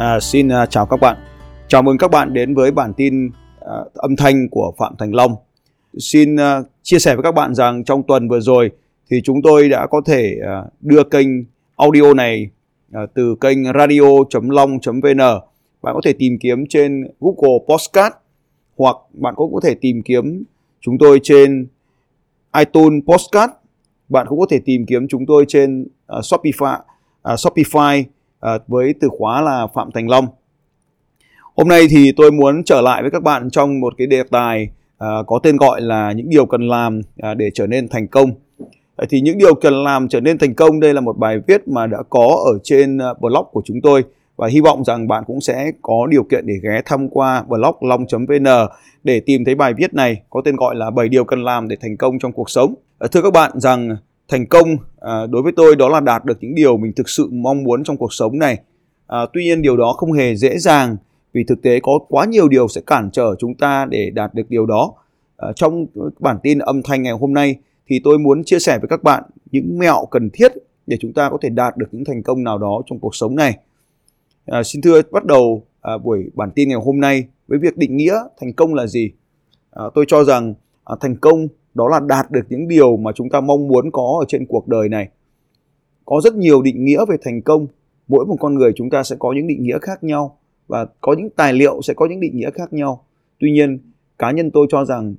À, 0.00 0.20
xin 0.20 0.48
uh, 0.48 0.70
chào 0.70 0.86
các 0.86 1.00
bạn. 1.00 1.16
Chào 1.68 1.82
mừng 1.82 1.98
các 1.98 2.10
bạn 2.10 2.32
đến 2.32 2.54
với 2.54 2.70
bản 2.70 2.92
tin 2.96 3.26
uh, 3.26 3.94
âm 3.94 4.16
thanh 4.16 4.48
của 4.48 4.72
Phạm 4.78 4.94
Thành 4.98 5.14
Long. 5.14 5.36
Xin 5.98 6.34
uh, 6.34 6.40
chia 6.82 6.98
sẻ 6.98 7.14
với 7.14 7.22
các 7.22 7.34
bạn 7.34 7.54
rằng 7.54 7.84
trong 7.84 8.02
tuần 8.02 8.28
vừa 8.28 8.40
rồi 8.40 8.70
thì 9.10 9.20
chúng 9.24 9.42
tôi 9.42 9.68
đã 9.68 9.86
có 9.86 10.00
thể 10.06 10.36
uh, 10.40 10.72
đưa 10.80 11.04
kênh 11.04 11.28
audio 11.76 12.14
này 12.14 12.50
uh, 13.02 13.10
từ 13.14 13.34
kênh 13.40 13.58
radio.long.vn. 13.78 15.18
Bạn 15.82 15.94
có 15.94 16.00
thể 16.04 16.12
tìm 16.12 16.38
kiếm 16.38 16.66
trên 16.68 17.04
Google 17.20 17.58
Podcast 17.68 18.12
hoặc 18.76 18.96
bạn 19.12 19.34
cũng 19.36 19.54
có 19.54 19.60
thể 19.60 19.74
tìm 19.74 20.02
kiếm 20.02 20.42
chúng 20.80 20.98
tôi 20.98 21.20
trên 21.22 21.66
iTunes 22.56 23.04
Podcast. 23.06 23.50
Bạn 24.08 24.26
cũng 24.28 24.38
có 24.38 24.46
thể 24.50 24.60
tìm 24.64 24.86
kiếm 24.86 25.08
chúng 25.08 25.26
tôi 25.26 25.44
trên 25.48 25.82
uh, 25.82 25.88
Shopify, 26.24 26.78
uh, 26.78 27.38
Shopify 27.38 28.04
à, 28.40 28.58
với 28.66 28.94
từ 29.00 29.08
khóa 29.18 29.40
là 29.40 29.66
Phạm 29.74 29.90
Thành 29.94 30.08
Long. 30.08 30.26
Hôm 31.56 31.68
nay 31.68 31.86
thì 31.90 32.12
tôi 32.16 32.32
muốn 32.32 32.64
trở 32.64 32.80
lại 32.80 33.02
với 33.02 33.10
các 33.10 33.22
bạn 33.22 33.50
trong 33.50 33.80
một 33.80 33.94
cái 33.98 34.06
đề 34.06 34.22
tài 34.30 34.68
à, 34.98 35.08
có 35.26 35.40
tên 35.42 35.56
gọi 35.56 35.80
là 35.80 36.12
những 36.12 36.30
điều 36.30 36.46
cần 36.46 36.68
làm 36.68 37.00
à, 37.18 37.34
để 37.34 37.50
trở 37.54 37.66
nên 37.66 37.88
thành 37.88 38.08
công. 38.08 38.30
À, 38.96 39.06
thì 39.10 39.20
những 39.20 39.38
điều 39.38 39.54
cần 39.54 39.84
làm 39.84 40.08
trở 40.08 40.20
nên 40.20 40.38
thành 40.38 40.54
công 40.54 40.80
đây 40.80 40.94
là 40.94 41.00
một 41.00 41.18
bài 41.18 41.38
viết 41.46 41.68
mà 41.68 41.86
đã 41.86 41.98
có 42.10 42.44
ở 42.52 42.58
trên 42.62 42.98
blog 43.20 43.46
của 43.52 43.62
chúng 43.64 43.80
tôi 43.80 44.04
và 44.36 44.48
hy 44.48 44.60
vọng 44.60 44.84
rằng 44.84 45.08
bạn 45.08 45.24
cũng 45.26 45.40
sẽ 45.40 45.72
có 45.82 46.06
điều 46.06 46.22
kiện 46.22 46.46
để 46.46 46.54
ghé 46.62 46.82
thăm 46.84 47.08
qua 47.08 47.42
blog 47.42 47.76
long.vn 47.80 48.46
để 49.04 49.20
tìm 49.26 49.44
thấy 49.44 49.54
bài 49.54 49.74
viết 49.74 49.94
này 49.94 50.22
có 50.30 50.42
tên 50.44 50.56
gọi 50.56 50.76
là 50.76 50.90
7 50.90 51.08
điều 51.08 51.24
cần 51.24 51.44
làm 51.44 51.68
để 51.68 51.76
thành 51.80 51.96
công 51.96 52.18
trong 52.18 52.32
cuộc 52.32 52.50
sống. 52.50 52.74
Thưa 53.12 53.22
các 53.22 53.32
bạn 53.32 53.50
rằng 53.54 53.96
thành 54.30 54.46
công 54.46 54.76
à, 55.00 55.26
đối 55.26 55.42
với 55.42 55.52
tôi 55.56 55.76
đó 55.76 55.88
là 55.88 56.00
đạt 56.00 56.24
được 56.24 56.38
những 56.40 56.54
điều 56.54 56.76
mình 56.76 56.92
thực 56.92 57.08
sự 57.08 57.28
mong 57.32 57.62
muốn 57.62 57.84
trong 57.84 57.96
cuộc 57.96 58.12
sống 58.12 58.38
này. 58.38 58.58
À, 59.06 59.18
tuy 59.32 59.44
nhiên 59.44 59.62
điều 59.62 59.76
đó 59.76 59.92
không 59.92 60.12
hề 60.12 60.36
dễ 60.36 60.58
dàng 60.58 60.96
vì 61.32 61.44
thực 61.48 61.62
tế 61.62 61.80
có 61.82 61.98
quá 62.08 62.24
nhiều 62.24 62.48
điều 62.48 62.68
sẽ 62.68 62.80
cản 62.86 63.10
trở 63.12 63.34
chúng 63.38 63.54
ta 63.54 63.86
để 63.90 64.10
đạt 64.10 64.34
được 64.34 64.50
điều 64.50 64.66
đó. 64.66 64.92
À, 65.36 65.48
trong 65.56 65.86
bản 66.18 66.36
tin 66.42 66.58
âm 66.58 66.82
thanh 66.82 67.02
ngày 67.02 67.12
hôm 67.12 67.34
nay 67.34 67.56
thì 67.86 68.00
tôi 68.04 68.18
muốn 68.18 68.44
chia 68.44 68.58
sẻ 68.58 68.78
với 68.78 68.88
các 68.88 69.02
bạn 69.02 69.22
những 69.50 69.78
mẹo 69.78 70.06
cần 70.10 70.30
thiết 70.32 70.52
để 70.86 70.96
chúng 71.00 71.12
ta 71.12 71.30
có 71.30 71.38
thể 71.42 71.48
đạt 71.48 71.76
được 71.76 71.86
những 71.92 72.04
thành 72.04 72.22
công 72.22 72.44
nào 72.44 72.58
đó 72.58 72.82
trong 72.86 72.98
cuộc 72.98 73.14
sống 73.14 73.36
này. 73.36 73.58
À, 74.46 74.62
xin 74.62 74.82
thưa 74.82 75.02
bắt 75.10 75.24
đầu 75.24 75.62
à, 75.80 75.98
buổi 75.98 76.30
bản 76.34 76.50
tin 76.54 76.68
ngày 76.68 76.78
hôm 76.84 77.00
nay 77.00 77.24
với 77.48 77.58
việc 77.58 77.76
định 77.76 77.96
nghĩa 77.96 78.14
thành 78.40 78.52
công 78.52 78.74
là 78.74 78.86
gì. 78.86 79.10
À, 79.70 79.84
tôi 79.94 80.04
cho 80.08 80.24
rằng 80.24 80.54
à, 80.84 80.96
thành 81.00 81.16
công 81.16 81.48
đó 81.74 81.88
là 81.88 82.00
đạt 82.00 82.30
được 82.30 82.42
những 82.48 82.68
điều 82.68 82.96
mà 82.96 83.12
chúng 83.14 83.30
ta 83.30 83.40
mong 83.40 83.68
muốn 83.68 83.90
có 83.90 84.16
ở 84.20 84.24
trên 84.28 84.46
cuộc 84.46 84.68
đời 84.68 84.88
này. 84.88 85.08
Có 86.04 86.20
rất 86.24 86.34
nhiều 86.34 86.62
định 86.62 86.84
nghĩa 86.84 87.04
về 87.08 87.16
thành 87.22 87.42
công. 87.42 87.66
Mỗi 88.08 88.26
một 88.26 88.36
con 88.40 88.54
người 88.54 88.72
chúng 88.76 88.90
ta 88.90 89.02
sẽ 89.02 89.16
có 89.18 89.32
những 89.32 89.46
định 89.46 89.62
nghĩa 89.62 89.78
khác 89.82 90.04
nhau 90.04 90.38
và 90.68 90.86
có 91.00 91.14
những 91.18 91.30
tài 91.30 91.52
liệu 91.52 91.82
sẽ 91.82 91.94
có 91.94 92.06
những 92.06 92.20
định 92.20 92.36
nghĩa 92.36 92.50
khác 92.50 92.72
nhau. 92.72 93.04
Tuy 93.38 93.52
nhiên 93.52 93.78
cá 94.18 94.30
nhân 94.30 94.50
tôi 94.50 94.66
cho 94.70 94.84
rằng 94.84 95.14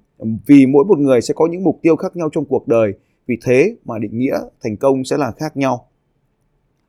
vì 0.45 0.65
mỗi 0.65 0.85
một 0.85 0.99
người 0.99 1.21
sẽ 1.21 1.33
có 1.33 1.47
những 1.47 1.63
mục 1.63 1.79
tiêu 1.81 1.95
khác 1.95 2.15
nhau 2.15 2.29
trong 2.31 2.45
cuộc 2.45 2.67
đời 2.67 2.93
vì 3.27 3.37
thế 3.45 3.75
mà 3.85 3.99
định 3.99 4.19
nghĩa 4.19 4.37
thành 4.63 4.77
công 4.77 5.03
sẽ 5.03 5.17
là 5.17 5.31
khác 5.31 5.57
nhau. 5.57 5.87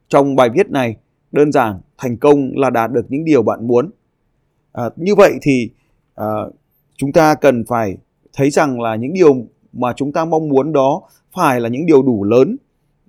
Trong 0.08 0.36
bài 0.36 0.48
viết 0.55 0.70
này 0.70 0.96
đơn 1.33 1.52
giản 1.52 1.80
thành 1.98 2.16
công 2.16 2.52
là 2.56 2.70
đạt 2.70 2.92
được 2.92 3.06
những 3.08 3.24
điều 3.24 3.42
bạn 3.42 3.66
muốn. 3.66 3.90
À, 4.72 4.84
như 4.96 5.14
vậy 5.14 5.33
thì 5.42 5.70
à, 6.14 6.27
chúng 6.96 7.12
ta 7.12 7.34
cần 7.34 7.64
phải 7.64 7.96
thấy 8.33 8.50
rằng 8.50 8.80
là 8.80 8.97
những 8.97 9.12
điều 9.12 9.47
mà 9.72 9.92
chúng 9.97 10.12
ta 10.12 10.25
mong 10.25 10.48
muốn 10.48 10.72
đó 10.72 11.02
phải 11.33 11.61
là 11.61 11.69
những 11.69 11.86
điều 11.86 12.02
đủ 12.02 12.25
lớn, 12.25 12.56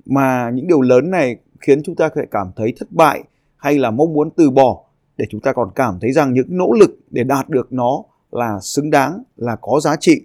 mà 0.06 0.52
những 0.54 0.68
điều 0.68 0.82
lớn 0.82 1.10
này 1.10 1.38
khiến 1.60 1.84
chúng 1.84 1.96
ta 1.96 2.10
phải 2.16 2.28
cảm 2.32 2.48
thấy 2.56 2.74
thất 2.80 2.92
bại 2.92 3.24
hay 3.56 3.80
là 3.80 3.92
mong 3.92 4.14
muốn 4.14 4.30
từ 4.38 4.50
bỏ 4.50 4.84
để 5.18 5.26
chúng 5.30 5.42
ta 5.42 5.54
còn 5.54 5.70
cảm 5.76 5.98
thấy 6.02 6.12
rằng 6.12 6.34
những 6.34 6.48
nỗ 6.50 6.72
lực 6.80 7.00
để 7.10 7.24
đạt 7.24 7.50
được 7.50 7.74
nó 7.74 8.04
là 8.32 8.60
xứng 8.62 8.90
đáng, 8.90 9.24
là 9.36 9.56
có 9.62 9.80
giá 9.80 9.96
trị. 10.00 10.22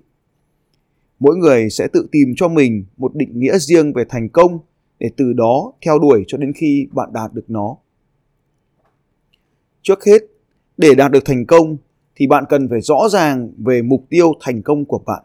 Mỗi 1.18 1.36
người 1.36 1.70
sẽ 1.70 1.88
tự 1.92 2.08
tìm 2.12 2.34
cho 2.36 2.48
mình 2.48 2.84
một 2.96 3.14
định 3.14 3.40
nghĩa 3.40 3.58
riêng 3.58 3.92
về 3.92 4.04
thành 4.08 4.28
công 4.28 4.58
để 4.98 5.10
từ 5.16 5.32
đó 5.32 5.72
theo 5.86 5.98
đuổi 5.98 6.24
cho 6.28 6.38
đến 6.38 6.52
khi 6.52 6.86
bạn 6.92 7.08
đạt 7.12 7.32
được 7.32 7.44
nó. 7.48 7.76
Trước 9.82 10.04
hết, 10.04 10.22
để 10.76 10.94
đạt 10.94 11.12
được 11.12 11.24
thành 11.24 11.46
công 11.46 11.76
thì 12.18 12.26
bạn 12.26 12.44
cần 12.48 12.68
phải 12.68 12.80
rõ 12.80 13.08
ràng 13.10 13.50
về 13.58 13.82
mục 13.82 14.04
tiêu 14.10 14.32
thành 14.40 14.62
công 14.62 14.84
của 14.84 15.00
bạn. 15.06 15.22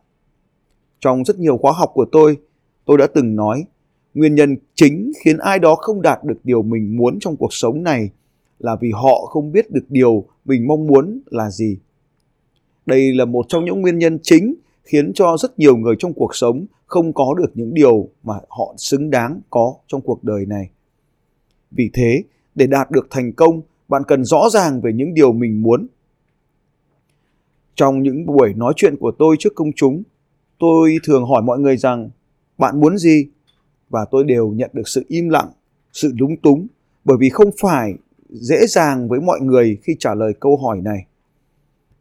Trong 0.99 1.23
rất 1.23 1.39
nhiều 1.39 1.57
khóa 1.57 1.71
học 1.71 1.91
của 1.93 2.05
tôi 2.11 2.37
tôi 2.85 2.97
đã 2.97 3.07
từng 3.13 3.35
nói, 3.35 3.65
nguyên 4.13 4.35
nhân 4.35 4.55
chính 4.75 5.11
khiến 5.23 5.37
ai 5.37 5.59
đó 5.59 5.75
không 5.75 6.01
đạt 6.01 6.23
được 6.23 6.37
điều 6.43 6.61
mình 6.61 6.97
muốn 6.97 7.17
trong 7.19 7.35
cuộc 7.35 7.53
sống 7.53 7.83
này 7.83 8.09
là 8.59 8.75
vì 8.81 8.91
họ 8.91 9.25
không 9.25 9.51
biết 9.51 9.71
được 9.71 9.85
điều 9.89 10.25
mình 10.45 10.67
mong 10.67 10.87
muốn 10.87 11.19
là 11.25 11.49
gì. 11.49 11.77
Đây 12.85 13.13
là 13.13 13.25
một 13.25 13.45
trong 13.47 13.65
những 13.65 13.81
nguyên 13.81 13.97
nhân 13.97 14.19
chính 14.23 14.55
khiến 14.83 15.11
cho 15.13 15.37
rất 15.37 15.59
nhiều 15.59 15.77
người 15.77 15.95
trong 15.99 16.13
cuộc 16.13 16.35
sống 16.35 16.65
không 16.85 17.13
có 17.13 17.33
được 17.37 17.51
những 17.53 17.73
điều 17.73 18.09
mà 18.23 18.33
họ 18.49 18.73
xứng 18.77 19.09
đáng 19.09 19.41
có 19.49 19.75
trong 19.87 20.01
cuộc 20.01 20.23
đời 20.23 20.45
này. 20.45 20.69
Vì 21.71 21.89
thế, 21.93 22.23
để 22.55 22.67
đạt 22.67 22.91
được 22.91 23.07
thành 23.09 23.33
công, 23.33 23.61
bạn 23.87 24.03
cần 24.07 24.25
rõ 24.25 24.49
ràng 24.49 24.81
về 24.81 24.93
những 24.93 25.13
điều 25.13 25.33
mình 25.33 25.61
muốn 25.61 25.87
trong 27.75 28.03
những 28.03 28.25
buổi 28.25 28.53
nói 28.53 28.73
chuyện 28.75 28.95
của 28.97 29.11
tôi 29.19 29.35
trước 29.39 29.55
công 29.55 29.71
chúng, 29.75 30.03
tôi 30.59 30.97
thường 31.03 31.25
hỏi 31.25 31.41
mọi 31.41 31.59
người 31.59 31.77
rằng, 31.77 32.09
bạn 32.57 32.79
muốn 32.79 32.97
gì? 32.97 33.27
Và 33.89 34.05
tôi 34.11 34.23
đều 34.23 34.51
nhận 34.51 34.69
được 34.73 34.87
sự 34.87 35.05
im 35.07 35.29
lặng, 35.29 35.51
sự 35.93 36.13
lúng 36.17 36.37
túng, 36.37 36.67
bởi 37.05 37.17
vì 37.19 37.29
không 37.29 37.49
phải 37.61 37.93
dễ 38.29 38.65
dàng 38.67 39.09
với 39.09 39.21
mọi 39.21 39.39
người 39.41 39.77
khi 39.83 39.95
trả 39.99 40.15
lời 40.15 40.33
câu 40.39 40.57
hỏi 40.57 40.81
này. 40.81 41.05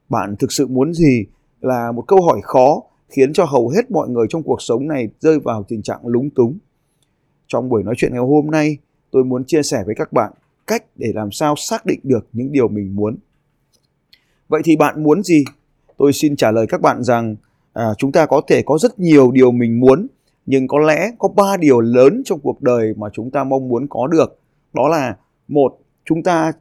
Bạn 0.09 0.37
thực 0.37 0.53
sự 0.53 0.66
muốn 0.66 0.94
gì 0.94 1.25
là 1.60 1.93
một 1.93 2.04
câu 2.09 2.22
hỏi 2.22 2.41
khó, 2.43 2.83
khiến 3.09 3.33
cho 3.33 3.44
hầu 3.44 3.69
hết 3.69 3.91
mọi 3.91 4.09
người 4.09 4.27
trong 4.28 4.43
cuộc 4.43 4.62
sống 4.62 4.89
này 4.89 5.09
rơi 5.21 5.39
vào 5.39 5.65
tình 5.69 5.83
trạng 5.83 6.06
lúng 6.06 6.31
túng. 6.31 6.59
Trong 7.47 7.69
buổi 7.69 7.83
nói 7.83 7.94
chuyện 7.99 8.12
ngày 8.12 8.21
hôm 8.21 8.50
nay, 8.50 8.77
tôi 9.10 9.25
muốn 9.25 9.44
chia 9.44 9.62
sẻ 9.62 9.83
với 9.87 9.94
các 9.94 10.12
bạn 10.12 10.33
cách 10.66 10.84
để 10.97 11.12
làm 11.15 11.31
sao 11.31 11.54
xác 11.56 11.87
định 11.87 12.00
được 12.03 12.27
những 12.33 12.53
điều 12.53 12.69
mình 12.69 12.97
muốn. 12.97 13.16
Vậy 14.49 14.62
thì 14.65 14.77
bạn 14.77 15.03
muốn 15.03 15.22
gì? 15.22 15.44
Tôi 16.02 16.12
xin 16.12 16.36
trả 16.36 16.50
lời 16.50 16.66
các 16.66 16.80
bạn 16.80 17.04
rằng 17.04 17.36
à, 17.72 17.94
chúng 17.98 18.12
ta 18.12 18.26
có 18.26 18.42
thể 18.48 18.62
có 18.66 18.78
rất 18.78 18.98
nhiều 18.98 19.30
điều 19.30 19.50
mình 19.50 19.80
muốn 19.80 20.06
nhưng 20.46 20.68
có 20.68 20.78
lẽ 20.78 21.10
có 21.18 21.28
ba 21.28 21.56
điều 21.56 21.80
lớn 21.80 22.22
trong 22.24 22.40
cuộc 22.40 22.62
đời 22.62 22.94
mà 22.96 23.08
chúng 23.12 23.30
ta 23.30 23.44
mong 23.44 23.68
muốn 23.68 23.86
có 23.90 24.06
được. 24.06 24.38
Đó 24.72 24.88
là 24.88 25.16
một 25.48 25.78
chúng 26.04 26.22
ta 26.22 26.52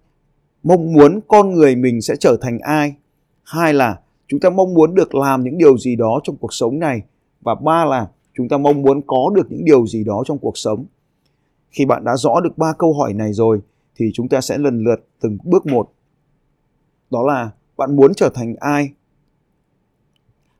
mong 0.63 0.93
muốn 0.93 1.19
con 1.27 1.51
người 1.51 1.75
mình 1.75 2.01
sẽ 2.01 2.15
trở 2.15 2.37
thành 2.41 2.59
ai. 2.59 2.95
Hai 3.43 3.73
là 3.73 3.99
chúng 4.27 4.39
ta 4.39 4.49
mong 4.49 4.73
muốn 4.73 4.95
được 4.95 5.15
làm 5.15 5.43
những 5.43 5.57
điều 5.57 5.77
gì 5.77 5.95
đó 5.95 6.19
trong 6.23 6.35
cuộc 6.35 6.53
sống 6.53 6.79
này. 6.79 7.01
Và 7.41 7.55
ba 7.55 7.85
là 7.85 8.07
chúng 8.37 8.49
ta 8.49 8.57
mong 8.57 8.81
muốn 8.81 9.01
có 9.07 9.31
được 9.35 9.51
những 9.51 9.65
điều 9.65 9.87
gì 9.87 10.03
đó 10.03 10.23
trong 10.25 10.37
cuộc 10.37 10.57
sống. 10.57 10.85
Khi 11.71 11.85
bạn 11.85 12.03
đã 12.03 12.15
rõ 12.17 12.39
được 12.39 12.57
ba 12.57 12.73
câu 12.77 12.93
hỏi 12.93 13.13
này 13.13 13.33
rồi 13.33 13.61
thì 13.95 14.11
chúng 14.13 14.27
ta 14.27 14.41
sẽ 14.41 14.57
lần 14.57 14.83
lượt 14.83 15.05
từng 15.21 15.37
bước 15.43 15.65
một. 15.65 15.91
Đó 17.11 17.23
là 17.23 17.49
bạn 17.77 17.95
muốn 17.95 18.13
trở 18.13 18.29
thành 18.29 18.55
ai? 18.59 18.89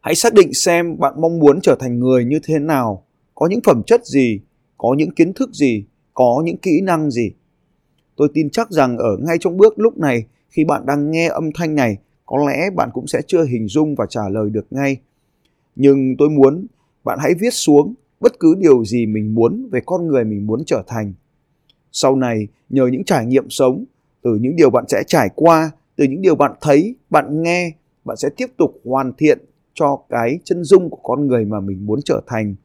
Hãy 0.02 0.16
xác 0.16 0.34
định 0.34 0.54
xem 0.54 0.98
bạn 1.00 1.14
mong 1.18 1.40
muốn 1.40 1.62
trở 1.62 1.76
thành 1.80 2.00
người 2.00 2.26
như 2.26 2.40
thế 2.44 2.60
nào. 2.60 3.04
Có 3.36 3.48
những 3.48 3.60
phẩm 3.64 3.84
chất 3.86 4.06
gì? 4.06 4.40
Có 4.78 4.96
những 4.98 5.12
kiến 5.12 5.34
thức 5.34 5.54
gì? 5.54 5.86
Có 6.14 6.42
những 6.46 6.58
kỹ 6.58 6.82
năng 6.84 7.12
gì? 7.12 7.32
Tôi 8.16 8.30
tin 8.34 8.50
chắc 8.50 8.72
rằng 8.72 8.98
ở 8.98 9.18
ngay 9.18 9.38
trong 9.40 9.58
bước 9.58 9.80
lúc 9.80 9.98
này, 9.98 10.26
khi 10.50 10.64
bạn 10.64 10.86
đang 10.86 11.12
nghe 11.12 11.28
âm 11.28 11.52
thanh 11.52 11.76
này, 11.76 11.98
có 12.26 12.38
lẽ 12.48 12.70
bạn 12.70 12.90
cũng 12.94 13.08
sẽ 13.08 13.22
chưa 13.28 13.44
hình 13.44 13.68
dung 13.68 13.96
và 13.96 14.06
trả 14.10 14.30
lời 14.30 14.50
được 14.50 14.66
ngay. 14.72 14.98
Nhưng 15.76 16.16
tôi 16.18 16.30
muốn 16.30 16.66
bạn 17.04 17.20
hãy 17.22 17.34
viết 17.40 17.54
xuống 17.54 17.94
bất 18.20 18.40
cứ 18.40 18.56
điều 18.60 18.86
gì 18.86 19.06
mình 19.06 19.36
muốn 19.36 19.70
về 19.72 19.82
con 19.86 20.08
người 20.08 20.24
mình 20.24 20.48
muốn 20.48 20.64
trở 20.66 20.84
thành. 20.88 21.14
Sau 21.92 22.16
này, 22.16 22.48
nhờ 22.70 22.88
những 22.88 23.04
trải 23.04 23.26
nghiệm 23.26 23.50
sống, 23.50 23.86
từ 24.22 24.36
những 24.36 24.56
điều 24.56 24.70
bạn 24.70 24.86
sẽ 24.88 25.04
trải 25.08 25.30
qua, 25.36 25.72
từ 25.96 26.06
những 26.06 26.22
điều 26.22 26.36
bạn 26.36 26.52
thấy, 26.62 26.96
bạn 27.10 27.44
nghe, 27.44 27.72
bạn 28.06 28.18
sẽ 28.18 28.30
tiếp 28.38 28.48
tục 28.58 28.82
hoàn 28.86 29.14
thiện 29.18 29.40
cho 29.74 30.04
cái 30.10 30.40
chân 30.44 30.64
dung 30.64 30.90
của 30.90 31.00
con 31.04 31.28
người 31.28 31.46
mà 31.46 31.60
mình 31.60 31.86
muốn 31.86 32.00
trở 32.06 32.22
thành. 32.28 32.56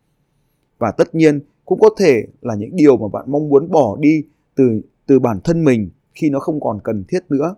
Và 0.79 0.91
tất 0.91 1.14
nhiên 1.14 1.41
cũng 1.64 1.81
có 1.81 1.91
thể 1.99 2.26
là 2.41 2.55
những 2.55 2.76
điều 2.76 2.97
mà 2.97 3.08
bạn 3.08 3.25
mong 3.29 3.49
muốn 3.49 3.70
bỏ 3.70 3.97
đi 4.00 4.25
từ 4.55 4.81
từ 5.06 5.19
bản 5.19 5.41
thân 5.44 5.64
mình 5.64 5.91
khi 6.14 6.31
nó 6.31 6.41
không 6.41 6.61
còn 6.61 6.79
cần 6.85 7.05
thiết 7.08 7.20
nữa. 7.29 7.55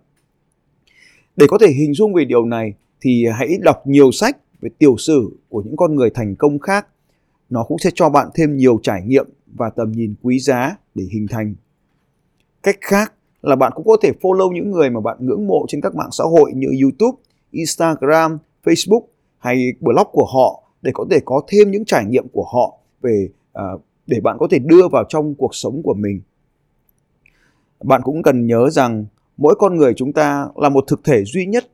Để 1.37 1.47
có 1.49 1.59
thể 1.59 1.69
hình 1.69 1.95
dung 1.95 2.15
về 2.15 2.25
điều 2.25 2.45
này 2.45 2.75
thì 3.01 3.27
hãy 3.33 3.59
đọc 3.63 3.87
nhiều 3.87 4.13
sách 4.13 4.37
về 4.61 4.71
tiểu 4.79 4.97
sử 4.97 5.31
của 5.49 5.63
những 5.63 5.77
con 5.77 5.95
người 5.95 6.11
thành 6.11 6.37
công 6.37 6.59
khác. 6.59 6.87
Nó 7.51 7.65
cũng 7.65 7.79
sẽ 7.79 7.91
cho 7.95 8.09
bạn 8.09 8.29
thêm 8.35 8.57
nhiều 8.57 8.81
trải 8.83 9.03
nghiệm 9.03 9.27
và 9.47 9.71
tầm 9.71 9.93
nhìn 9.93 10.15
quý 10.23 10.39
giá 10.39 10.77
để 10.95 11.05
hình 11.13 11.27
thành. 11.31 11.55
Cách 12.63 12.79
khác 12.81 13.13
là 13.43 13.57
bạn 13.57 13.73
cũng 13.75 13.87
có 13.87 13.97
thể 14.03 14.13
follow 14.21 14.53
những 14.53 14.71
người 14.71 14.91
mà 14.91 15.01
bạn 15.01 15.17
ngưỡng 15.21 15.47
mộ 15.47 15.67
trên 15.69 15.81
các 15.81 15.95
mạng 15.95 16.11
xã 16.13 16.25
hội 16.25 16.53
như 16.55 16.69
YouTube, 16.83 17.23
Instagram, 17.51 18.39
Facebook 18.65 19.03
hay 19.39 19.73
blog 19.81 20.09
của 20.13 20.27
họ 20.35 20.63
để 20.83 20.91
có 20.95 21.07
thể 21.11 21.19
có 21.25 21.43
thêm 21.49 21.71
những 21.71 21.85
trải 21.85 22.05
nghiệm 22.05 22.29
của 22.33 22.45
họ 22.53 22.79
về 23.03 23.29
à, 23.53 23.65
để 24.07 24.21
bạn 24.21 24.37
có 24.41 24.49
thể 24.51 24.59
đưa 24.59 24.89
vào 24.93 25.05
trong 25.09 25.35
cuộc 25.35 25.55
sống 25.55 25.83
của 25.83 25.95
mình. 25.95 26.21
Bạn 27.85 28.01
cũng 28.05 28.23
cần 28.23 28.47
nhớ 28.47 28.71
rằng 28.71 29.07
mỗi 29.37 29.55
con 29.59 29.77
người 29.77 29.95
chúng 29.97 30.13
ta 30.13 30.49
là 30.57 30.69
một 30.69 30.85
thực 30.89 31.05
thể 31.05 31.25
duy 31.25 31.47
nhất. 31.47 31.65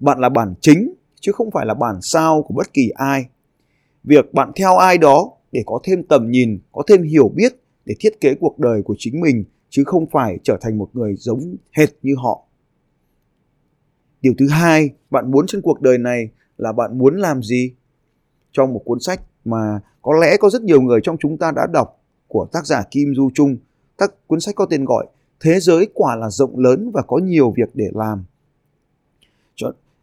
Bạn 0.00 0.18
là 0.18 0.28
bản 0.28 0.54
chính 0.60 0.94
chứ 1.20 1.32
không 1.32 1.50
phải 1.50 1.66
là 1.66 1.74
bản 1.74 1.98
sao 2.02 2.42
của 2.42 2.54
bất 2.54 2.72
kỳ 2.74 2.90
ai. 2.94 3.26
Việc 4.04 4.34
bạn 4.34 4.52
theo 4.56 4.76
ai 4.76 4.98
đó 4.98 5.32
để 5.52 5.62
có 5.66 5.80
thêm 5.84 6.02
tầm 6.02 6.30
nhìn 6.30 6.58
có 6.72 6.82
thêm 6.86 7.02
hiểu 7.02 7.28
biết 7.28 7.52
để 7.84 7.94
thiết 8.00 8.20
kế 8.20 8.34
cuộc 8.34 8.58
đời 8.58 8.82
của 8.82 8.94
chính 8.98 9.20
mình 9.20 9.44
chứ 9.68 9.84
không 9.84 10.06
phải 10.10 10.38
trở 10.42 10.58
thành 10.60 10.78
một 10.78 10.90
người 10.92 11.14
giống 11.16 11.56
hệt 11.72 11.88
như 12.02 12.14
họ. 12.22 12.42
Điều 14.22 14.34
thứ 14.38 14.48
hai 14.48 14.90
bạn 15.10 15.30
muốn 15.30 15.46
trên 15.46 15.62
cuộc 15.62 15.80
đời 15.80 15.98
này 15.98 16.28
là 16.60 16.72
bạn 16.72 16.98
muốn 16.98 17.16
làm 17.16 17.42
gì 17.42 17.72
trong 18.52 18.72
một 18.72 18.82
cuốn 18.84 19.00
sách 19.00 19.20
mà 19.44 19.80
có 20.02 20.12
lẽ 20.20 20.36
có 20.36 20.50
rất 20.50 20.62
nhiều 20.62 20.80
người 20.80 21.00
trong 21.02 21.16
chúng 21.20 21.36
ta 21.36 21.50
đã 21.50 21.66
đọc 21.72 22.00
của 22.28 22.46
tác 22.52 22.66
giả 22.66 22.82
Kim 22.90 23.14
Du 23.14 23.30
Trung. 23.34 23.56
Tác 23.96 24.14
cuốn 24.26 24.40
sách 24.40 24.54
có 24.54 24.66
tên 24.70 24.84
gọi 24.84 25.06
Thế 25.40 25.60
giới 25.60 25.88
quả 25.94 26.16
là 26.16 26.30
rộng 26.30 26.58
lớn 26.58 26.90
và 26.94 27.02
có 27.02 27.18
nhiều 27.18 27.50
việc 27.56 27.70
để 27.74 27.88
làm. 27.94 28.24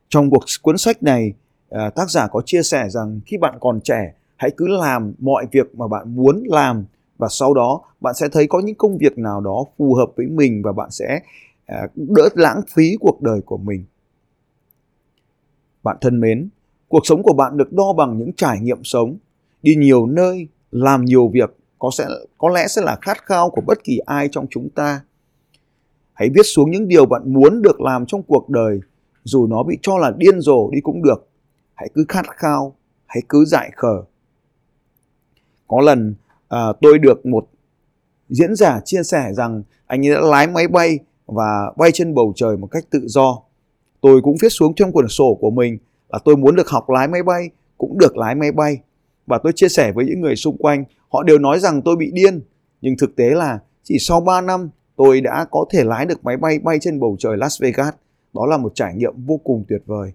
Trong 0.09 0.29
cuộc 0.29 0.43
cuốn 0.61 0.77
sách 0.77 1.03
này, 1.03 1.33
à, 1.69 1.89
tác 1.89 2.09
giả 2.09 2.27
có 2.27 2.41
chia 2.45 2.63
sẻ 2.63 2.89
rằng 2.89 3.19
khi 3.25 3.37
bạn 3.37 3.57
còn 3.59 3.79
trẻ, 3.81 4.13
hãy 4.35 4.51
cứ 4.57 4.67
làm 4.67 5.13
mọi 5.19 5.45
việc 5.51 5.75
mà 5.75 5.87
bạn 5.87 6.15
muốn 6.15 6.43
làm 6.45 6.85
và 7.17 7.27
sau 7.31 7.53
đó 7.53 7.81
bạn 8.01 8.13
sẽ 8.13 8.27
thấy 8.31 8.47
có 8.47 8.59
những 8.59 8.75
công 8.75 8.97
việc 8.97 9.17
nào 9.17 9.41
đó 9.41 9.63
phù 9.77 9.95
hợp 9.95 10.09
với 10.15 10.25
mình 10.25 10.61
và 10.63 10.71
bạn 10.71 10.91
sẽ 10.91 11.19
à, 11.65 11.87
đỡ 11.95 12.29
lãng 12.33 12.61
phí 12.73 12.95
cuộc 12.99 13.21
đời 13.21 13.41
của 13.41 13.57
mình. 13.57 13.85
Bạn 15.83 15.97
thân 16.01 16.19
mến, 16.19 16.49
cuộc 16.87 17.01
sống 17.03 17.23
của 17.23 17.33
bạn 17.33 17.57
được 17.57 17.73
đo 17.73 17.93
bằng 17.93 18.17
những 18.17 18.33
trải 18.33 18.59
nghiệm 18.59 18.83
sống, 18.83 19.17
đi 19.61 19.75
nhiều 19.75 20.05
nơi, 20.05 20.47
làm 20.71 21.05
nhiều 21.05 21.27
việc 21.27 21.57
có 21.79 21.89
sẽ 21.91 22.07
có 22.37 22.49
lẽ 22.49 22.67
sẽ 22.67 22.81
là 22.81 22.97
khát 23.01 23.25
khao 23.25 23.49
của 23.49 23.61
bất 23.61 23.83
kỳ 23.83 23.97
ai 23.97 24.29
trong 24.31 24.47
chúng 24.49 24.69
ta. 24.69 25.01
Hãy 26.13 26.29
viết 26.35 26.43
xuống 26.43 26.71
những 26.71 26.87
điều 26.87 27.05
bạn 27.05 27.33
muốn 27.33 27.61
được 27.61 27.81
làm 27.81 28.05
trong 28.05 28.23
cuộc 28.23 28.49
đời, 28.49 28.79
dù 29.23 29.47
nó 29.47 29.63
bị 29.63 29.77
cho 29.81 29.97
là 29.97 30.11
điên 30.17 30.41
rồ 30.41 30.69
đi 30.71 30.81
cũng 30.81 31.03
được. 31.03 31.29
Hãy 31.73 31.89
cứ 31.93 32.05
khát 32.07 32.25
khao, 32.29 32.75
hãy 33.05 33.21
cứ 33.29 33.45
dại 33.45 33.71
khờ. 33.75 34.03
Có 35.67 35.81
lần 35.81 36.15
à, 36.47 36.73
tôi 36.81 36.99
được 36.99 37.25
một 37.25 37.47
diễn 38.29 38.55
giả 38.55 38.79
chia 38.85 39.03
sẻ 39.03 39.33
rằng 39.33 39.63
anh 39.87 40.07
ấy 40.07 40.13
đã 40.13 40.21
lái 40.21 40.47
máy 40.47 40.67
bay 40.67 40.99
và 41.25 41.73
bay 41.77 41.91
trên 41.93 42.13
bầu 42.13 42.33
trời 42.35 42.57
một 42.57 42.67
cách 42.67 42.85
tự 42.89 43.01
do. 43.07 43.41
Tôi 44.01 44.21
cũng 44.21 44.35
viết 44.41 44.49
xuống 44.49 44.73
trong 44.75 44.91
quyển 44.91 45.07
sổ 45.07 45.37
của 45.41 45.49
mình 45.49 45.77
là 46.09 46.19
tôi 46.25 46.37
muốn 46.37 46.55
được 46.55 46.69
học 46.69 46.89
lái 46.89 47.07
máy 47.07 47.23
bay, 47.23 47.49
cũng 47.77 47.97
được 47.97 48.17
lái 48.17 48.35
máy 48.35 48.51
bay. 48.51 48.77
Và 49.27 49.39
tôi 49.43 49.53
chia 49.55 49.69
sẻ 49.69 49.91
với 49.91 50.05
những 50.05 50.21
người 50.21 50.35
xung 50.35 50.57
quanh, 50.57 50.83
họ 51.09 51.23
đều 51.23 51.37
nói 51.37 51.59
rằng 51.59 51.81
tôi 51.81 51.95
bị 51.95 52.11
điên. 52.13 52.41
Nhưng 52.81 52.97
thực 52.97 53.15
tế 53.15 53.29
là 53.29 53.59
chỉ 53.83 53.97
sau 53.99 54.21
3 54.21 54.41
năm 54.41 54.69
tôi 54.95 55.21
đã 55.21 55.45
có 55.51 55.65
thể 55.69 55.83
lái 55.83 56.05
được 56.05 56.25
máy 56.25 56.37
bay 56.37 56.59
bay 56.59 56.77
trên 56.81 56.99
bầu 56.99 57.15
trời 57.19 57.37
Las 57.37 57.61
Vegas. 57.61 57.93
Đó 58.33 58.45
là 58.45 58.57
một 58.57 58.71
trải 58.75 58.95
nghiệm 58.95 59.13
vô 59.25 59.37
cùng 59.43 59.63
tuyệt 59.67 59.81
vời. 59.85 60.11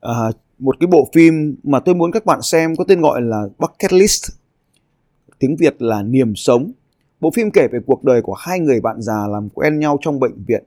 À, 0.00 0.30
một 0.58 0.76
cái 0.80 0.86
bộ 0.86 1.08
phim 1.12 1.56
mà 1.62 1.80
tôi 1.80 1.94
muốn 1.94 2.12
các 2.12 2.24
bạn 2.26 2.42
xem 2.42 2.76
có 2.76 2.84
tên 2.84 3.00
gọi 3.00 3.22
là 3.22 3.42
Bucket 3.58 3.92
List. 3.92 4.24
Tiếng 5.38 5.56
Việt 5.56 5.82
là 5.82 6.02
Niềm 6.02 6.32
Sống. 6.36 6.72
Bộ 7.20 7.30
phim 7.30 7.50
kể 7.50 7.68
về 7.72 7.78
cuộc 7.86 8.04
đời 8.04 8.22
của 8.22 8.34
hai 8.34 8.60
người 8.60 8.80
bạn 8.80 9.02
già 9.02 9.26
làm 9.26 9.48
quen 9.48 9.78
nhau 9.78 9.98
trong 10.00 10.20
bệnh 10.20 10.44
viện. 10.46 10.64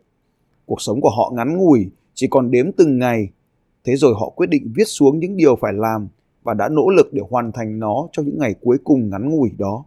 Cuộc 0.69 0.81
sống 0.81 1.01
của 1.01 1.09
họ 1.09 1.31
ngắn 1.35 1.57
ngủi, 1.57 1.89
chỉ 2.13 2.27
còn 2.27 2.51
đếm 2.51 2.71
từng 2.71 2.99
ngày. 2.99 3.29
Thế 3.83 3.95
rồi 3.95 4.13
họ 4.19 4.29
quyết 4.29 4.49
định 4.49 4.73
viết 4.75 4.83
xuống 4.87 5.19
những 5.19 5.37
điều 5.37 5.55
phải 5.55 5.73
làm 5.73 6.07
và 6.43 6.53
đã 6.53 6.69
nỗ 6.69 6.89
lực 6.89 7.13
để 7.13 7.21
hoàn 7.29 7.51
thành 7.51 7.79
nó 7.79 8.07
trong 8.11 8.25
những 8.25 8.37
ngày 8.39 8.55
cuối 8.61 8.77
cùng 8.83 9.09
ngắn 9.09 9.29
ngủi 9.29 9.51
đó. 9.57 9.85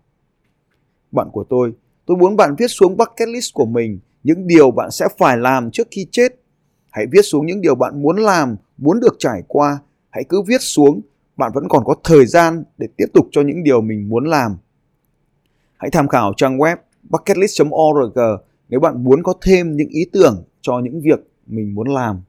Bạn 1.13 1.29
của 1.33 1.45
tôi, 1.45 1.73
tôi 2.07 2.17
muốn 2.17 2.37
bạn 2.37 2.55
viết 2.59 2.67
xuống 2.69 2.97
bucket 2.97 3.29
list 3.29 3.55
của 3.55 3.65
mình 3.65 3.99
những 4.23 4.47
điều 4.47 4.71
bạn 4.71 4.91
sẽ 4.91 5.09
phải 5.19 5.37
làm 5.37 5.71
trước 5.71 5.89
khi 5.91 6.07
chết. 6.11 6.29
Hãy 6.91 7.07
viết 7.13 7.23
xuống 7.23 7.47
những 7.47 7.61
điều 7.61 7.75
bạn 7.75 8.03
muốn 8.03 8.17
làm, 8.17 8.57
muốn 8.79 9.01
được 9.01 9.17
trải 9.19 9.43
qua. 9.49 9.79
Hãy 10.11 10.25
cứ 10.29 10.43
viết 10.43 10.61
xuống, 10.61 11.01
bạn 11.37 11.53
vẫn 11.55 11.69
còn 11.69 11.85
có 11.85 11.95
thời 12.05 12.27
gian 12.27 12.65
để 12.79 12.87
tiếp 12.97 13.07
tục 13.15 13.29
cho 13.31 13.43
những 13.43 13.63
điều 13.63 13.81
mình 13.81 14.09
muốn 14.09 14.25
làm. 14.25 14.57
Hãy 15.77 15.91
tham 15.91 16.09
khảo 16.09 16.33
trang 16.37 16.59
web 16.59 16.77
bucketlist.org 17.03 18.19
nếu 18.69 18.81
bạn 18.81 19.05
muốn 19.05 19.23
có 19.23 19.35
thêm 19.43 19.77
những 19.77 19.89
ý 19.89 20.05
tưởng 20.13 20.45
cho 20.63 20.79
những 20.79 21.01
việc 21.01 21.29
mình 21.47 21.75
muốn 21.75 21.89
làm. 21.89 22.23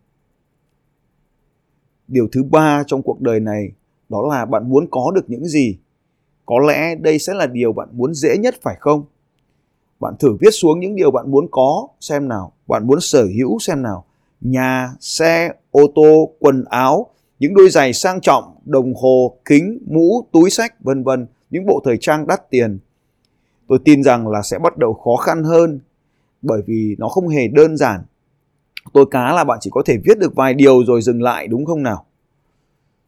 Điều 2.07 2.27
thứ 2.31 2.43
ba 2.43 2.83
trong 2.87 3.01
cuộc 3.01 3.21
đời 3.21 3.39
này 3.39 3.71
đó 4.09 4.27
là 4.29 4.45
bạn 4.45 4.69
muốn 4.69 4.87
có 4.91 5.11
được 5.15 5.29
những 5.29 5.45
gì. 5.45 5.77
Có 6.45 6.59
lẽ 6.67 6.95
đây 6.95 7.19
sẽ 7.19 7.33
là 7.33 7.47
điều 7.47 7.73
bạn 7.73 7.89
muốn 7.91 8.13
dễ 8.13 8.37
nhất 8.37 8.55
phải 8.61 8.75
không? 8.79 9.05
Bạn 9.99 10.13
thử 10.19 10.37
viết 10.39 10.51
xuống 10.51 10.79
những 10.79 10.95
điều 10.95 11.11
bạn 11.11 11.31
muốn 11.31 11.47
có 11.51 11.87
xem 11.99 12.27
nào, 12.27 12.51
bạn 12.67 12.87
muốn 12.87 12.99
sở 13.01 13.25
hữu 13.37 13.59
xem 13.59 13.81
nào. 13.81 14.05
Nhà, 14.41 14.95
xe, 14.99 15.49
ô 15.71 15.81
tô, 15.95 16.29
quần 16.39 16.63
áo, 16.69 17.07
những 17.39 17.53
đôi 17.53 17.69
giày 17.69 17.93
sang 17.93 18.21
trọng, 18.21 18.55
đồng 18.65 18.93
hồ, 18.93 19.37
kính, 19.45 19.79
mũ, 19.87 20.27
túi 20.31 20.49
sách, 20.49 20.83
vân 20.83 21.03
vân, 21.03 21.27
những 21.49 21.65
bộ 21.65 21.81
thời 21.85 21.97
trang 22.01 22.27
đắt 22.27 22.49
tiền. 22.49 22.79
Tôi 23.67 23.79
tin 23.85 24.03
rằng 24.03 24.27
là 24.27 24.41
sẽ 24.41 24.59
bắt 24.59 24.77
đầu 24.77 24.93
khó 24.93 25.15
khăn 25.15 25.43
hơn 25.43 25.79
bởi 26.41 26.61
vì 26.65 26.95
nó 26.99 27.07
không 27.07 27.27
hề 27.27 27.47
đơn 27.47 27.77
giản. 27.77 28.01
Tôi 28.93 29.05
cá 29.11 29.33
là 29.33 29.43
bạn 29.43 29.57
chỉ 29.61 29.69
có 29.73 29.81
thể 29.85 29.97
viết 30.05 30.19
được 30.19 30.35
vài 30.35 30.53
điều 30.53 30.85
rồi 30.85 31.01
dừng 31.01 31.21
lại 31.21 31.47
đúng 31.47 31.65
không 31.65 31.83
nào? 31.83 32.05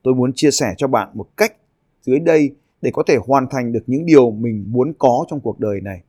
tôi 0.06 0.16
muốn 0.16 0.34
chia 0.36 0.52
sẻ 0.52 0.74
cho 0.78 0.88
bạn 0.88 1.10
một 1.14 1.28
cách 1.38 1.56
dưới 2.02 2.20
đây 2.20 2.56
để 2.82 2.92
có 2.94 3.04
thể 3.08 3.18
hoàn 3.28 3.48
thành 3.50 3.72
được 3.72 3.84
những 3.88 4.06
điều 4.06 4.32
mình 4.32 4.66
muốn 4.68 4.94
có 4.98 5.26
trong 5.28 5.40
cuộc 5.40 5.60
đời 5.60 5.82
này. 5.82 6.02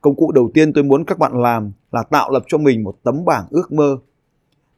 Công 0.00 0.16
cụ 0.16 0.32
đầu 0.32 0.50
tiên 0.54 0.72
tôi 0.72 0.84
muốn 0.84 1.04
các 1.04 1.18
bạn 1.18 1.42
làm 1.42 1.72
là 1.92 2.02
tạo 2.02 2.30
lập 2.30 2.42
cho 2.48 2.58
mình 2.58 2.84
một 2.84 2.96
tấm 3.02 3.24
bảng 3.24 3.46
ước 3.50 3.72
mơ. 3.72 3.98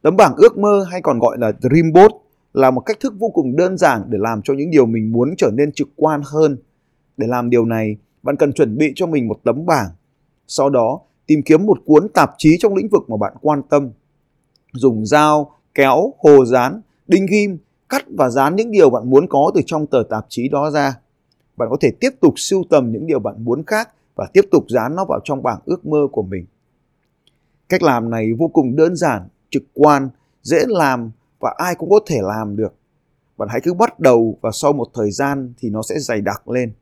Tấm 0.01 0.17
bảng 0.17 0.35
ước 0.35 0.57
mơ 0.57 0.85
hay 0.91 1.01
còn 1.01 1.19
gọi 1.19 1.37
là 1.37 1.51
Dream 1.61 1.93
Board 1.93 2.15
là 2.53 2.71
một 2.71 2.81
cách 2.81 2.99
thức 2.99 3.13
vô 3.19 3.29
cùng 3.29 3.55
đơn 3.55 3.77
giản 3.77 4.01
để 4.09 4.17
làm 4.21 4.41
cho 4.41 4.53
những 4.53 4.71
điều 4.71 4.85
mình 4.85 5.11
muốn 5.11 5.33
trở 5.37 5.51
nên 5.53 5.71
trực 5.71 5.87
quan 5.95 6.21
hơn. 6.25 6.57
Để 7.17 7.27
làm 7.27 7.49
điều 7.49 7.65
này, 7.65 7.97
bạn 8.23 8.35
cần 8.35 8.53
chuẩn 8.53 8.77
bị 8.77 8.91
cho 8.95 9.07
mình 9.07 9.27
một 9.27 9.39
tấm 9.43 9.65
bảng. 9.65 9.89
Sau 10.47 10.69
đó, 10.69 10.99
tìm 11.27 11.41
kiếm 11.45 11.65
một 11.65 11.77
cuốn 11.85 12.07
tạp 12.13 12.31
chí 12.37 12.57
trong 12.59 12.75
lĩnh 12.75 12.89
vực 12.89 13.09
mà 13.09 13.17
bạn 13.17 13.33
quan 13.41 13.61
tâm. 13.69 13.89
Dùng 14.73 15.05
dao, 15.05 15.55
kéo, 15.73 16.13
hồ 16.17 16.45
dán, 16.45 16.81
đinh 17.07 17.25
ghim 17.25 17.57
cắt 17.89 18.05
và 18.17 18.29
dán 18.29 18.55
những 18.55 18.71
điều 18.71 18.89
bạn 18.89 19.09
muốn 19.09 19.27
có 19.27 19.51
từ 19.55 19.61
trong 19.65 19.87
tờ 19.87 20.03
tạp 20.09 20.25
chí 20.29 20.47
đó 20.49 20.71
ra. 20.71 20.95
Bạn 21.57 21.69
có 21.69 21.77
thể 21.81 21.91
tiếp 21.99 22.09
tục 22.21 22.33
sưu 22.37 22.63
tầm 22.69 22.91
những 22.91 23.07
điều 23.07 23.19
bạn 23.19 23.45
muốn 23.45 23.63
khác 23.63 23.89
và 24.15 24.27
tiếp 24.33 24.45
tục 24.51 24.65
dán 24.69 24.95
nó 24.95 25.05
vào 25.05 25.19
trong 25.23 25.43
bảng 25.43 25.59
ước 25.65 25.85
mơ 25.85 26.07
của 26.11 26.23
mình. 26.23 26.45
Cách 27.69 27.83
làm 27.83 28.09
này 28.09 28.33
vô 28.37 28.47
cùng 28.47 28.75
đơn 28.75 28.95
giản, 28.95 29.27
trực 29.49 29.63
quan, 29.73 30.09
dễ 30.43 30.63
làm 30.67 31.11
và 31.39 31.53
ai 31.57 31.75
cũng 31.75 31.89
có 31.89 31.99
thể 32.05 32.17
làm 32.21 32.55
được. 32.55 32.73
Bạn 33.37 33.49
hãy 33.51 33.61
cứ 33.63 33.73
bắt 33.73 33.99
đầu 33.99 34.37
và 34.41 34.51
sau 34.53 34.73
một 34.73 34.87
thời 34.93 35.11
gian 35.11 35.53
thì 35.57 35.69
nó 35.69 35.81
sẽ 35.81 35.99
dày 35.99 36.21
đặc 36.21 36.49
lên. 36.49 36.73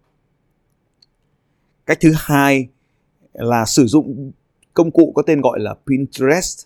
Cách 1.85 1.97
thứ 2.01 2.11
hai 2.15 2.69
là 3.33 3.65
sử 3.65 3.85
dụng 3.85 4.31
công 4.73 4.91
cụ 4.91 5.11
có 5.15 5.21
tên 5.21 5.41
gọi 5.41 5.59
là 5.59 5.75
Pinterest. 5.87 6.65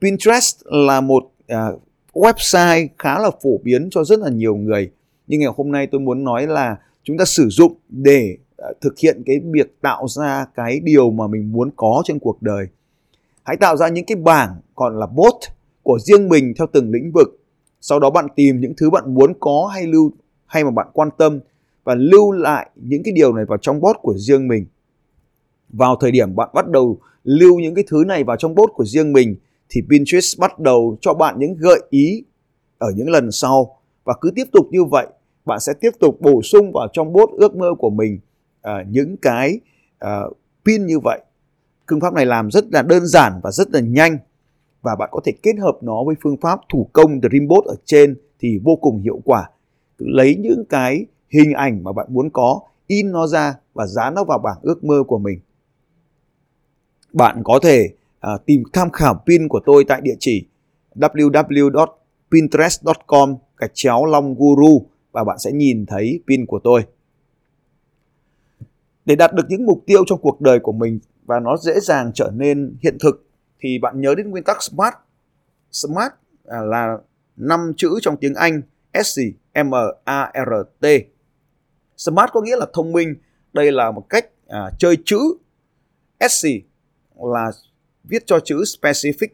Pinterest 0.00 0.62
là 0.64 1.00
một 1.00 1.24
uh, 1.52 1.82
website 2.12 2.88
khá 2.98 3.18
là 3.18 3.30
phổ 3.42 3.58
biến 3.62 3.88
cho 3.90 4.04
rất 4.04 4.18
là 4.18 4.30
nhiều 4.30 4.56
người. 4.56 4.90
Nhưng 5.26 5.40
ngày 5.40 5.52
hôm 5.56 5.72
nay 5.72 5.86
tôi 5.86 6.00
muốn 6.00 6.24
nói 6.24 6.46
là 6.46 6.76
chúng 7.02 7.18
ta 7.18 7.24
sử 7.24 7.48
dụng 7.48 7.74
để 7.88 8.36
uh, 8.70 8.80
thực 8.80 8.98
hiện 8.98 9.22
cái 9.26 9.40
việc 9.52 9.80
tạo 9.80 10.08
ra 10.08 10.46
cái 10.54 10.80
điều 10.80 11.10
mà 11.10 11.26
mình 11.26 11.52
muốn 11.52 11.70
có 11.76 12.02
trong 12.04 12.18
cuộc 12.18 12.42
đời. 12.42 12.66
Hãy 13.42 13.56
tạo 13.56 13.76
ra 13.76 13.88
những 13.88 14.04
cái 14.04 14.16
bảng 14.16 14.56
còn 14.74 14.98
là 14.98 15.06
bot 15.06 15.34
của 15.82 15.98
riêng 15.98 16.28
mình 16.28 16.52
theo 16.58 16.66
từng 16.72 16.90
lĩnh 16.90 17.12
vực. 17.12 17.40
Sau 17.80 17.98
đó 17.98 18.10
bạn 18.10 18.26
tìm 18.36 18.60
những 18.60 18.72
thứ 18.76 18.90
bạn 18.90 19.14
muốn 19.14 19.32
có 19.40 19.70
hay 19.74 19.86
lưu 19.86 20.12
hay 20.46 20.64
mà 20.64 20.70
bạn 20.70 20.86
quan 20.92 21.08
tâm 21.18 21.40
và 21.84 21.94
lưu 21.94 22.32
lại 22.32 22.70
những 22.74 23.02
cái 23.02 23.12
điều 23.12 23.32
này 23.32 23.44
vào 23.44 23.58
trong 23.58 23.80
bot 23.80 23.96
của 24.02 24.14
riêng 24.16 24.48
mình 24.48 24.66
vào 25.68 25.96
thời 25.96 26.10
điểm 26.10 26.36
bạn 26.36 26.48
bắt 26.54 26.68
đầu 26.68 26.98
lưu 27.24 27.58
những 27.60 27.74
cái 27.74 27.84
thứ 27.88 28.04
này 28.06 28.24
vào 28.24 28.36
trong 28.36 28.54
bot 28.54 28.70
của 28.74 28.84
riêng 28.84 29.12
mình 29.12 29.36
thì 29.68 29.80
Pinterest 29.90 30.38
bắt 30.38 30.58
đầu 30.58 30.96
cho 31.00 31.14
bạn 31.14 31.34
những 31.38 31.56
gợi 31.58 31.80
ý 31.90 32.24
ở 32.78 32.88
những 32.96 33.10
lần 33.10 33.32
sau. 33.32 33.76
Và 34.04 34.14
cứ 34.20 34.30
tiếp 34.36 34.44
tục 34.52 34.66
như 34.70 34.84
vậy 34.84 35.06
bạn 35.44 35.60
sẽ 35.60 35.72
tiếp 35.80 35.90
tục 36.00 36.20
bổ 36.20 36.42
sung 36.42 36.72
vào 36.72 36.88
trong 36.92 37.12
bốt 37.12 37.30
ước 37.32 37.56
mơ 37.56 37.74
của 37.78 37.90
mình 37.90 38.18
à, 38.62 38.84
những 38.88 39.16
cái 39.16 39.60
à, 39.98 40.20
pin 40.64 40.86
như 40.86 40.98
vậy. 40.98 41.20
Phương 41.90 42.00
pháp 42.00 42.14
này 42.14 42.26
làm 42.26 42.50
rất 42.50 42.64
là 42.72 42.82
đơn 42.82 43.06
giản 43.06 43.40
và 43.42 43.50
rất 43.50 43.70
là 43.70 43.80
nhanh 43.80 44.18
và 44.82 44.96
bạn 44.96 45.08
có 45.12 45.20
thể 45.24 45.32
kết 45.42 45.56
hợp 45.58 45.78
nó 45.82 46.04
với 46.06 46.14
phương 46.22 46.36
pháp 46.36 46.60
thủ 46.68 46.90
công 46.92 47.20
Dreambot 47.20 47.64
ở 47.64 47.74
trên 47.84 48.16
thì 48.40 48.60
vô 48.64 48.76
cùng 48.76 49.00
hiệu 49.00 49.20
quả. 49.24 49.50
Cứ 49.98 50.06
lấy 50.08 50.36
những 50.36 50.64
cái 50.68 51.06
hình 51.28 51.52
ảnh 51.52 51.84
mà 51.84 51.92
bạn 51.92 52.06
muốn 52.10 52.30
có 52.30 52.60
in 52.86 53.12
nó 53.12 53.26
ra 53.26 53.54
và 53.74 53.86
dán 53.86 54.14
nó 54.14 54.24
vào 54.24 54.38
bảng 54.38 54.58
ước 54.62 54.84
mơ 54.84 55.02
của 55.06 55.18
mình 55.18 55.40
bạn 57.18 57.42
có 57.44 57.58
thể 57.62 57.88
à, 58.20 58.30
tìm 58.46 58.62
tham 58.72 58.90
khảo 58.90 59.22
pin 59.26 59.48
của 59.48 59.60
tôi 59.66 59.84
tại 59.88 60.00
địa 60.00 60.16
chỉ 60.20 60.46
www.pinterest.com 60.94 63.36
gạch 63.56 63.70
chéo 63.74 64.04
long 64.04 64.34
guru 64.34 64.86
và 65.12 65.24
bạn 65.24 65.38
sẽ 65.38 65.52
nhìn 65.52 65.86
thấy 65.86 66.20
pin 66.26 66.46
của 66.46 66.60
tôi. 66.64 66.84
Để 69.04 69.16
đạt 69.16 69.34
được 69.34 69.46
những 69.48 69.66
mục 69.66 69.82
tiêu 69.86 70.04
trong 70.06 70.20
cuộc 70.20 70.40
đời 70.40 70.58
của 70.58 70.72
mình 70.72 70.98
và 71.24 71.40
nó 71.40 71.56
dễ 71.56 71.80
dàng 71.80 72.10
trở 72.14 72.30
nên 72.34 72.76
hiện 72.82 72.96
thực 73.00 73.26
thì 73.60 73.78
bạn 73.78 74.00
nhớ 74.00 74.14
đến 74.14 74.30
nguyên 74.30 74.44
tắc 74.44 74.62
SMART. 74.62 74.94
SMART 75.70 76.12
à, 76.46 76.60
là 76.60 76.98
năm 77.36 77.72
chữ 77.76 77.98
trong 78.02 78.16
tiếng 78.16 78.34
Anh 78.34 78.62
S 79.04 79.18
M 79.64 79.74
A 80.04 80.32
R 80.34 80.50
T. 80.80 80.86
Smart 81.96 82.30
có 82.32 82.40
nghĩa 82.40 82.56
là 82.56 82.66
thông 82.72 82.92
minh. 82.92 83.14
Đây 83.52 83.72
là 83.72 83.90
một 83.90 84.06
cách 84.08 84.26
à, 84.46 84.70
chơi 84.78 84.96
chữ. 85.04 85.18
S 86.30 86.46
là 87.18 87.50
viết 88.04 88.22
cho 88.26 88.40
chữ 88.44 88.56
specific. 88.56 89.28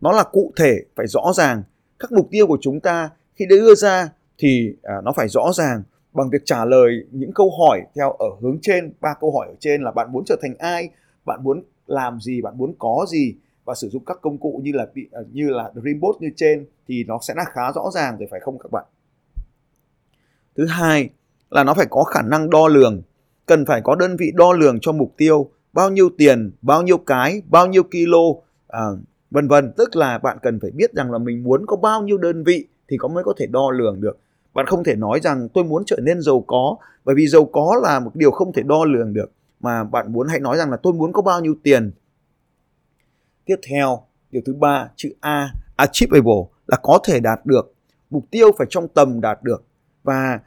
Nó 0.00 0.12
là 0.12 0.22
cụ 0.32 0.52
thể, 0.56 0.74
phải 0.96 1.06
rõ 1.06 1.32
ràng. 1.34 1.62
Các 1.98 2.12
mục 2.12 2.28
tiêu 2.30 2.46
của 2.46 2.58
chúng 2.60 2.80
ta 2.80 3.10
khi 3.34 3.46
đưa 3.46 3.74
ra 3.74 4.08
thì 4.38 4.74
à, 4.82 4.94
nó 5.04 5.12
phải 5.12 5.28
rõ 5.28 5.52
ràng 5.54 5.82
bằng 6.12 6.30
việc 6.30 6.42
trả 6.44 6.64
lời 6.64 7.06
những 7.10 7.32
câu 7.34 7.50
hỏi 7.58 7.82
theo 7.94 8.12
ở 8.12 8.26
hướng 8.40 8.58
trên 8.62 8.92
ba 9.00 9.14
câu 9.20 9.32
hỏi 9.32 9.46
ở 9.48 9.54
trên 9.60 9.82
là 9.82 9.90
bạn 9.90 10.12
muốn 10.12 10.24
trở 10.26 10.36
thành 10.42 10.54
ai 10.58 10.90
bạn 11.24 11.44
muốn 11.44 11.62
làm 11.86 12.20
gì 12.20 12.42
bạn 12.42 12.58
muốn 12.58 12.74
có 12.78 13.06
gì 13.08 13.34
và 13.64 13.74
sử 13.74 13.88
dụng 13.88 14.04
các 14.04 14.18
công 14.22 14.38
cụ 14.38 14.60
như 14.64 14.72
là 14.74 14.86
à, 15.12 15.20
như 15.32 15.50
là 15.50 15.70
Dreambot 15.74 16.16
như 16.20 16.30
trên 16.36 16.66
thì 16.88 17.04
nó 17.04 17.18
sẽ 17.22 17.34
là 17.36 17.44
khá 17.44 17.72
rõ 17.74 17.90
ràng 17.94 18.16
rồi 18.18 18.28
phải 18.30 18.40
không 18.40 18.58
các 18.58 18.72
bạn 18.72 18.84
thứ 20.56 20.66
hai 20.66 21.10
là 21.50 21.64
nó 21.64 21.74
phải 21.74 21.86
có 21.90 22.04
khả 22.04 22.22
năng 22.22 22.50
đo 22.50 22.68
lường 22.68 23.02
cần 23.46 23.64
phải 23.66 23.80
có 23.84 23.94
đơn 23.94 24.16
vị 24.16 24.32
đo 24.34 24.52
lường 24.52 24.80
cho 24.80 24.92
mục 24.92 25.14
tiêu 25.16 25.50
bao 25.72 25.90
nhiêu 25.90 26.10
tiền 26.18 26.50
bao 26.62 26.82
nhiêu 26.82 26.98
cái 26.98 27.42
bao 27.48 27.66
nhiêu 27.66 27.82
kilo 27.82 28.22
à, 28.68 28.80
vân 29.30 29.48
vân. 29.48 29.72
Tức 29.76 29.96
là 29.96 30.18
bạn 30.18 30.38
cần 30.42 30.60
phải 30.60 30.70
biết 30.70 30.94
rằng 30.94 31.12
là 31.12 31.18
mình 31.18 31.42
muốn 31.42 31.66
có 31.66 31.76
bao 31.76 32.02
nhiêu 32.02 32.18
đơn 32.18 32.44
vị 32.44 32.66
thì 32.88 32.96
có 32.96 33.08
mới 33.08 33.24
có 33.24 33.34
thể 33.36 33.46
đo 33.46 33.70
lường 33.70 34.00
được. 34.00 34.18
Bạn 34.54 34.66
không 34.66 34.84
thể 34.84 34.96
nói 34.96 35.20
rằng 35.20 35.48
tôi 35.48 35.64
muốn 35.64 35.82
trở 35.86 35.96
nên 36.02 36.20
giàu 36.22 36.44
có 36.46 36.76
bởi 37.04 37.14
vì 37.14 37.26
giàu 37.26 37.44
có 37.44 37.80
là 37.82 38.00
một 38.00 38.10
điều 38.14 38.30
không 38.30 38.52
thể 38.52 38.62
đo 38.62 38.84
lường 38.84 39.12
được. 39.12 39.30
Mà 39.60 39.84
bạn 39.84 40.12
muốn 40.12 40.28
hãy 40.28 40.40
nói 40.40 40.56
rằng 40.56 40.70
là 40.70 40.76
tôi 40.76 40.92
muốn 40.92 41.12
có 41.12 41.22
bao 41.22 41.40
nhiêu 41.40 41.54
tiền. 41.62 41.92
Tiếp 43.44 43.56
theo 43.70 44.02
điều 44.30 44.42
thứ 44.46 44.54
ba 44.54 44.88
chữ 44.96 45.12
a 45.20 45.54
achievable 45.76 46.42
là 46.66 46.78
có 46.82 46.98
thể 47.04 47.20
đạt 47.20 47.46
được. 47.46 47.74
Mục 48.10 48.24
tiêu 48.30 48.50
phải 48.58 48.66
trong 48.70 48.88
tầm 48.88 49.20
đạt 49.20 49.42
được. 49.42 49.64
Và 50.02 50.40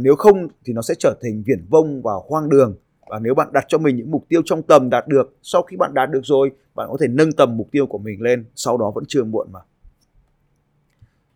nếu 0.00 0.16
không 0.16 0.48
thì 0.64 0.72
nó 0.72 0.82
sẽ 0.82 0.94
trở 0.98 1.14
thành 1.22 1.42
viển 1.46 1.66
vông 1.70 2.02
và 2.02 2.12
hoang 2.28 2.48
đường 2.48 2.76
và 3.10 3.18
nếu 3.18 3.34
bạn 3.34 3.48
đặt 3.52 3.64
cho 3.68 3.78
mình 3.78 3.96
những 3.96 4.10
mục 4.10 4.24
tiêu 4.28 4.42
trong 4.44 4.62
tầm 4.62 4.90
đạt 4.90 5.08
được 5.08 5.36
sau 5.42 5.62
khi 5.62 5.76
bạn 5.76 5.94
đạt 5.94 6.10
được 6.10 6.20
rồi 6.24 6.50
bạn 6.74 6.88
có 6.90 6.96
thể 7.00 7.08
nâng 7.08 7.32
tầm 7.32 7.56
mục 7.56 7.68
tiêu 7.70 7.86
của 7.86 7.98
mình 7.98 8.22
lên 8.22 8.44
sau 8.54 8.78
đó 8.78 8.92
vẫn 8.94 9.04
chưa 9.08 9.24
muộn 9.24 9.48
mà 9.52 9.60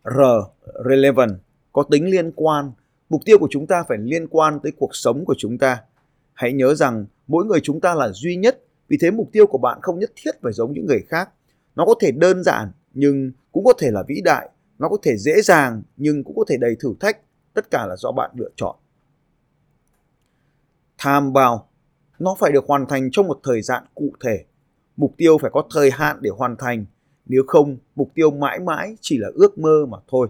R 0.03 0.21
relevant 0.89 1.39
có 1.73 1.83
tính 1.83 2.05
liên 2.05 2.31
quan. 2.35 2.71
Mục 3.09 3.21
tiêu 3.25 3.37
của 3.39 3.47
chúng 3.51 3.67
ta 3.67 3.83
phải 3.87 3.97
liên 3.97 4.27
quan 4.27 4.59
tới 4.63 4.71
cuộc 4.77 4.95
sống 4.95 5.25
của 5.25 5.35
chúng 5.37 5.57
ta. 5.57 5.81
Hãy 6.33 6.53
nhớ 6.53 6.75
rằng 6.75 7.05
mỗi 7.27 7.45
người 7.45 7.59
chúng 7.63 7.79
ta 7.79 7.95
là 7.95 8.09
duy 8.13 8.35
nhất, 8.35 8.63
vì 8.87 8.97
thế 9.01 9.11
mục 9.11 9.29
tiêu 9.31 9.47
của 9.47 9.57
bạn 9.57 9.79
không 9.81 9.99
nhất 9.99 10.11
thiết 10.15 10.31
phải 10.41 10.53
giống 10.53 10.73
những 10.73 10.85
người 10.85 11.03
khác. 11.07 11.29
Nó 11.75 11.85
có 11.85 11.95
thể 12.01 12.11
đơn 12.11 12.43
giản 12.43 12.71
nhưng 12.93 13.31
cũng 13.51 13.65
có 13.65 13.73
thể 13.79 13.91
là 13.91 14.03
vĩ 14.07 14.21
đại, 14.23 14.49
nó 14.79 14.89
có 14.89 14.97
thể 15.03 15.17
dễ 15.17 15.41
dàng 15.41 15.81
nhưng 15.97 16.23
cũng 16.23 16.35
có 16.35 16.43
thể 16.47 16.57
đầy 16.57 16.75
thử 16.79 16.93
thách, 16.99 17.17
tất 17.53 17.71
cả 17.71 17.85
là 17.89 17.95
do 17.95 18.11
bạn 18.11 18.31
lựa 18.35 18.49
chọn. 18.55 18.75
Tham 21.03 21.33
bao, 21.33 21.67
nó 22.19 22.35
phải 22.39 22.51
được 22.51 22.65
hoàn 22.67 22.85
thành 22.87 23.11
trong 23.11 23.27
một 23.27 23.39
thời 23.43 23.61
gian 23.61 23.83
cụ 23.95 24.13
thể. 24.25 24.45
Mục 24.97 25.13
tiêu 25.17 25.37
phải 25.37 25.51
có 25.53 25.63
thời 25.73 25.91
hạn 25.91 26.17
để 26.21 26.29
hoàn 26.37 26.55
thành, 26.55 26.85
nếu 27.25 27.43
không 27.47 27.77
mục 27.95 28.11
tiêu 28.13 28.31
mãi 28.31 28.59
mãi 28.59 28.95
chỉ 29.01 29.17
là 29.17 29.29
ước 29.33 29.57
mơ 29.57 29.85
mà 29.89 29.97
thôi. 30.07 30.27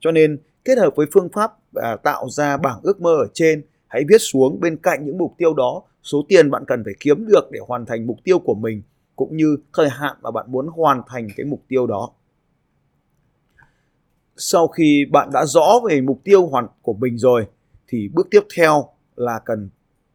Cho 0.00 0.10
nên 0.12 0.38
kết 0.64 0.78
hợp 0.78 0.96
với 0.96 1.06
phương 1.12 1.28
pháp 1.32 1.52
à, 1.74 1.96
tạo 1.96 2.28
ra 2.30 2.56
bảng 2.56 2.80
ước 2.82 3.00
mơ 3.00 3.14
ở 3.14 3.26
trên 3.34 3.62
hãy 3.86 4.02
viết 4.08 4.18
xuống 4.18 4.60
bên 4.60 4.76
cạnh 4.76 5.06
những 5.06 5.18
mục 5.18 5.34
tiêu 5.38 5.54
đó 5.54 5.82
số 6.02 6.24
tiền 6.28 6.50
bạn 6.50 6.64
cần 6.66 6.84
phải 6.84 6.94
kiếm 7.00 7.26
được 7.26 7.50
để 7.50 7.60
hoàn 7.66 7.86
thành 7.86 8.06
mục 8.06 8.16
tiêu 8.24 8.38
của 8.38 8.54
mình 8.54 8.82
cũng 9.16 9.36
như 9.36 9.56
thời 9.74 9.88
hạn 9.88 10.16
mà 10.22 10.30
bạn 10.30 10.46
muốn 10.48 10.68
hoàn 10.68 11.02
thành 11.06 11.28
cái 11.36 11.46
mục 11.46 11.62
tiêu 11.68 11.86
đó 11.86 12.10
sau 14.36 14.68
khi 14.68 15.04
bạn 15.12 15.30
đã 15.32 15.44
rõ 15.44 15.80
về 15.88 16.00
mục 16.00 16.20
tiêu 16.24 16.46
hoàn 16.46 16.66
của 16.82 16.94
mình 16.94 17.18
rồi 17.18 17.46
thì 17.88 18.08
bước 18.14 18.28
tiếp 18.30 18.42
theo 18.56 18.88
là 19.16 19.40
cần 19.44 19.70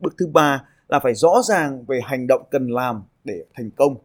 bước 0.06 0.16
thứ 0.18 0.28
ba 0.28 0.64
là 0.88 1.00
phải 1.00 1.16
rõ 1.16 1.42
ràng 1.50 1.86
về 1.86 2.00
hành 2.04 2.28
động 2.28 2.44
cần 2.52 2.68
làm 2.68 3.04
để 3.24 3.46
thành 3.54 3.70
công. 3.72 3.98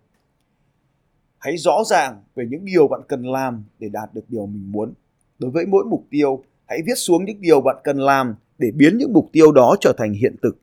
Hãy 1.38 1.56
rõ 1.56 1.82
ràng 1.86 2.22
về 2.34 2.46
những 2.50 2.64
điều 2.64 2.88
bạn 2.88 3.00
cần 3.08 3.22
làm 3.22 3.64
để 3.78 3.88
đạt 3.88 4.14
được 4.14 4.24
điều 4.28 4.46
mình 4.46 4.72
muốn. 4.72 4.94
Đối 5.38 5.50
với 5.50 5.66
mỗi 5.66 5.84
mục 5.84 6.06
tiêu, 6.10 6.44
hãy 6.66 6.78
viết 6.86 6.94
xuống 6.96 7.24
những 7.24 7.40
điều 7.40 7.60
bạn 7.60 7.76
cần 7.84 7.98
làm 7.98 8.34
để 8.58 8.70
biến 8.74 8.98
những 8.98 9.12
mục 9.12 9.28
tiêu 9.32 9.52
đó 9.52 9.76
trở 9.80 9.92
thành 9.98 10.12
hiện 10.12 10.36
thực. 10.42 10.56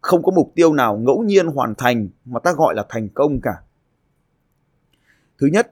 Không 0.00 0.22
có 0.22 0.32
mục 0.32 0.52
tiêu 0.54 0.72
nào 0.72 0.96
ngẫu 0.96 1.22
nhiên 1.22 1.46
hoàn 1.46 1.74
thành 1.74 2.08
mà 2.24 2.40
ta 2.40 2.52
gọi 2.52 2.74
là 2.74 2.84
thành 2.88 3.08
công 3.08 3.40
cả. 3.40 3.54
Thứ 5.38 5.46
nhất, 5.46 5.70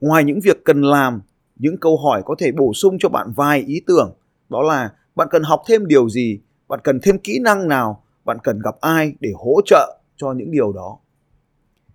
ngoài 0.00 0.24
những 0.24 0.40
việc 0.40 0.64
cần 0.64 0.82
làm, 0.82 1.22
những 1.56 1.76
câu 1.80 1.96
hỏi 1.96 2.22
có 2.24 2.34
thể 2.38 2.52
bổ 2.52 2.72
sung 2.74 2.96
cho 3.00 3.08
bạn 3.08 3.32
vài 3.36 3.60
ý 3.60 3.80
tưởng. 3.86 4.14
Đó 4.48 4.62
là 4.62 4.92
bạn 5.14 5.28
cần 5.30 5.42
học 5.42 5.62
thêm 5.66 5.86
điều 5.86 6.08
gì, 6.08 6.40
bạn 6.68 6.80
cần 6.84 6.98
thêm 7.02 7.18
kỹ 7.18 7.38
năng 7.38 7.68
nào 7.68 8.02
bạn 8.24 8.38
cần 8.44 8.58
gặp 8.64 8.74
ai 8.80 9.14
để 9.20 9.30
hỗ 9.34 9.60
trợ 9.66 9.98
cho 10.16 10.32
những 10.32 10.50
điều 10.50 10.72
đó 10.72 10.98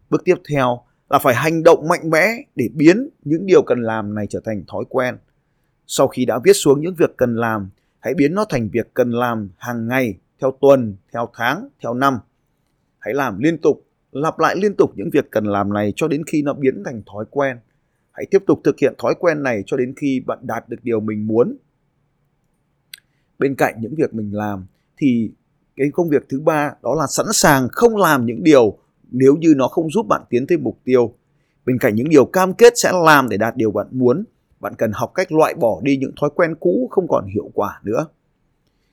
bước 0.09 0.21
tiếp 0.25 0.35
theo 0.53 0.81
là 1.09 1.19
phải 1.19 1.35
hành 1.35 1.63
động 1.63 1.87
mạnh 1.87 2.09
mẽ 2.09 2.27
để 2.55 2.69
biến 2.73 3.09
những 3.25 3.45
điều 3.45 3.61
cần 3.61 3.81
làm 3.81 4.15
này 4.15 4.27
trở 4.29 4.39
thành 4.45 4.63
thói 4.67 4.83
quen 4.89 5.17
sau 5.87 6.07
khi 6.07 6.25
đã 6.25 6.39
viết 6.43 6.53
xuống 6.53 6.81
những 6.81 6.95
việc 6.95 7.17
cần 7.17 7.35
làm, 7.35 7.69
hãy 7.99 8.13
biến 8.13 8.35
nó 8.35 8.45
thành 8.49 8.69
việc 8.69 8.93
cần 8.93 9.11
làm 9.11 9.49
hàng 9.57 9.87
ngày, 9.87 10.17
theo 10.41 10.57
tuần, 10.61 10.95
theo 11.13 11.29
tháng, 11.33 11.67
theo 11.83 11.93
năm. 11.93 12.19
Hãy 12.99 13.13
làm 13.13 13.39
liên 13.39 13.57
tục, 13.57 13.85
lặp 14.11 14.39
lại 14.39 14.55
liên 14.55 14.75
tục 14.75 14.91
những 14.95 15.09
việc 15.13 15.31
cần 15.31 15.45
làm 15.45 15.73
này 15.73 15.93
cho 15.95 16.07
đến 16.07 16.23
khi 16.27 16.41
nó 16.41 16.53
biến 16.53 16.83
thành 16.85 17.01
thói 17.05 17.25
quen. 17.29 17.57
Hãy 18.11 18.25
tiếp 18.31 18.43
tục 18.47 18.61
thực 18.63 18.79
hiện 18.79 18.93
thói 18.97 19.15
quen 19.19 19.43
này 19.43 19.63
cho 19.65 19.77
đến 19.77 19.93
khi 19.97 20.19
bạn 20.19 20.39
đạt 20.41 20.69
được 20.69 20.77
điều 20.83 20.99
mình 20.99 21.27
muốn. 21.27 21.57
Bên 23.39 23.55
cạnh 23.55 23.75
những 23.81 23.95
việc 23.95 24.13
mình 24.13 24.35
làm 24.35 24.65
thì 24.97 25.31
cái 25.75 25.87
công 25.93 26.09
việc 26.09 26.25
thứ 26.29 26.39
ba 26.39 26.73
đó 26.83 26.95
là 26.95 27.07
sẵn 27.07 27.25
sàng 27.33 27.67
không 27.71 27.97
làm 27.97 28.25
những 28.25 28.43
điều 28.43 28.77
nếu 29.11 29.35
như 29.35 29.53
nó 29.57 29.67
không 29.67 29.91
giúp 29.91 30.05
bạn 30.07 30.21
tiến 30.29 30.47
tới 30.47 30.57
mục 30.57 30.79
tiêu. 30.83 31.13
Bên 31.65 31.77
cạnh 31.79 31.95
những 31.95 32.09
điều 32.09 32.25
cam 32.25 32.53
kết 32.53 32.73
sẽ 32.75 32.91
làm 33.03 33.29
để 33.29 33.37
đạt 33.37 33.55
điều 33.55 33.71
bạn 33.71 33.87
muốn 33.91 34.23
bạn 34.59 34.73
cần 34.77 34.91
học 34.93 35.11
cách 35.15 35.31
loại 35.31 35.53
bỏ 35.53 35.79
đi 35.83 35.97
những 35.97 36.11
thói 36.19 36.29
quen 36.35 36.55
cũ 36.59 36.87
không 36.91 37.07
còn 37.07 37.25
hiệu 37.25 37.51
quả 37.53 37.79
nữa. 37.83 38.07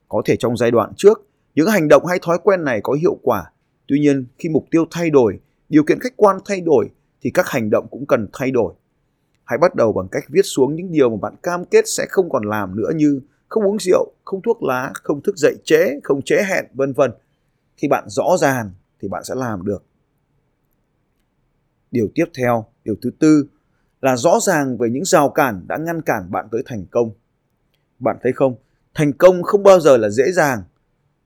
Có 0.08 0.22
thể 0.24 0.36
trong 0.36 0.56
giai 0.56 0.70
đoạn 0.70 0.92
trước, 0.96 1.26
những 1.54 1.68
hành 1.68 1.88
động 1.88 2.06
hay 2.06 2.18
thói 2.22 2.38
quen 2.42 2.64
này 2.64 2.80
có 2.82 2.92
hiệu 2.92 3.18
quả. 3.22 3.52
Tuy 3.88 4.00
nhiên, 4.00 4.24
khi 4.38 4.48
mục 4.48 4.66
tiêu 4.70 4.84
thay 4.90 5.10
đổi, 5.10 5.40
điều 5.68 5.84
kiện 5.84 6.00
khách 6.00 6.16
quan 6.16 6.36
thay 6.44 6.60
đổi 6.60 6.90
thì 7.22 7.30
các 7.30 7.48
hành 7.48 7.70
động 7.70 7.86
cũng 7.90 8.06
cần 8.06 8.26
thay 8.32 8.50
đổi. 8.50 8.74
Hãy 9.44 9.58
bắt 9.58 9.74
đầu 9.74 9.92
bằng 9.92 10.08
cách 10.08 10.24
viết 10.28 10.42
xuống 10.44 10.76
những 10.76 10.92
điều 10.92 11.10
mà 11.10 11.16
bạn 11.16 11.34
cam 11.42 11.64
kết 11.64 11.84
sẽ 11.88 12.06
không 12.10 12.30
còn 12.30 12.44
làm 12.44 12.76
nữa 12.76 12.90
như 12.96 13.20
không 13.52 13.64
uống 13.64 13.78
rượu, 13.80 14.12
không 14.24 14.42
thuốc 14.42 14.62
lá, 14.62 14.92
không 14.94 15.22
thức 15.22 15.36
dậy 15.36 15.56
trễ, 15.64 16.00
không 16.04 16.22
trễ 16.22 16.36
hẹn, 16.48 16.64
vân 16.74 16.92
vân. 16.92 17.10
Khi 17.76 17.88
bạn 17.88 18.04
rõ 18.08 18.36
ràng 18.40 18.70
thì 19.00 19.08
bạn 19.08 19.24
sẽ 19.24 19.34
làm 19.34 19.64
được. 19.64 19.84
Điều 21.90 22.08
tiếp 22.14 22.24
theo, 22.38 22.66
điều 22.84 22.94
thứ 23.02 23.10
tư 23.18 23.46
là 24.00 24.16
rõ 24.16 24.40
ràng 24.40 24.78
về 24.78 24.90
những 24.90 25.04
rào 25.04 25.30
cản 25.30 25.64
đã 25.68 25.76
ngăn 25.76 26.02
cản 26.02 26.30
bạn 26.30 26.48
tới 26.52 26.62
thành 26.66 26.86
công. 26.90 27.10
Bạn 27.98 28.16
thấy 28.22 28.32
không? 28.32 28.54
Thành 28.94 29.12
công 29.12 29.42
không 29.42 29.62
bao 29.62 29.80
giờ 29.80 29.96
là 29.96 30.08
dễ 30.08 30.32
dàng. 30.32 30.62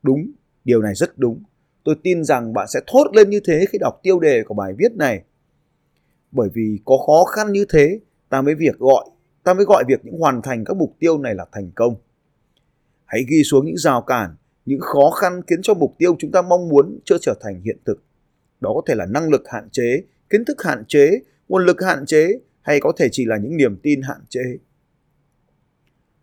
Đúng, 0.03 0.31
điều 0.65 0.83
này 0.83 0.95
rất 0.95 1.19
đúng. 1.19 1.43
Tôi 1.85 1.97
tin 2.03 2.25
rằng 2.25 2.53
bạn 2.53 2.69
sẽ 2.69 2.81
thốt 2.87 3.05
lên 3.13 3.31
như 3.31 3.41
thế 3.45 3.65
khi 3.69 3.79
đọc 3.79 4.01
tiêu 4.03 4.21
đề 4.21 4.43
của 4.45 4.55
bài 4.55 4.73
viết 4.79 4.93
này. 4.93 5.23
Bởi 6.33 6.49
vì 6.55 6.81
có 6.85 6.99
khó 7.07 7.25
khăn 7.25 7.53
như 7.53 7.65
thế, 7.69 8.01
ta 8.29 8.43
mới 8.43 8.55
việc 8.55 8.79
gọi, 8.79 9.05
ta 9.45 9.55
mới 9.55 9.65
gọi 9.65 9.85
việc 9.89 10.05
những 10.05 10.19
hoàn 10.19 10.43
thành 10.43 10.65
các 10.65 10.77
mục 10.77 10.97
tiêu 10.99 11.19
này 11.19 11.35
là 11.35 11.47
thành 11.53 11.71
công. 11.75 11.97
Hãy 13.07 13.25
ghi 13.29 13.43
xuống 13.45 13.67
những 13.67 13.77
rào 13.77 14.03
cản, 14.03 14.37
những 14.65 14.81
khó 14.81 15.11
khăn 15.11 15.41
khiến 15.47 15.63
cho 15.63 15.75
mục 15.75 15.95
tiêu 15.99 16.17
chúng 16.19 16.31
ta 16.31 16.43
mong 16.43 16.69
muốn 16.69 16.99
chưa 17.05 17.19
trở 17.21 17.35
thành 17.41 17.61
hiện 17.61 17.79
thực. 17.85 18.03
Đó 18.61 18.73
có 18.75 18.83
thể 18.87 18.95
là 18.95 19.07
năng 19.07 19.29
lực 19.29 19.43
hạn 19.53 19.69
chế, 19.73 20.03
kiến 20.31 20.45
thức 20.45 20.63
hạn 20.63 20.85
chế, 20.89 21.11
nguồn 21.49 21.67
lực 21.67 21.83
hạn 21.83 22.07
chế, 22.07 22.29
hay 22.61 22.81
có 22.81 22.93
thể 22.97 23.09
chỉ 23.13 23.25
là 23.25 23.37
những 23.37 23.57
niềm 23.57 23.77
tin 23.83 24.03
hạn 24.03 24.21
chế. 24.29 24.59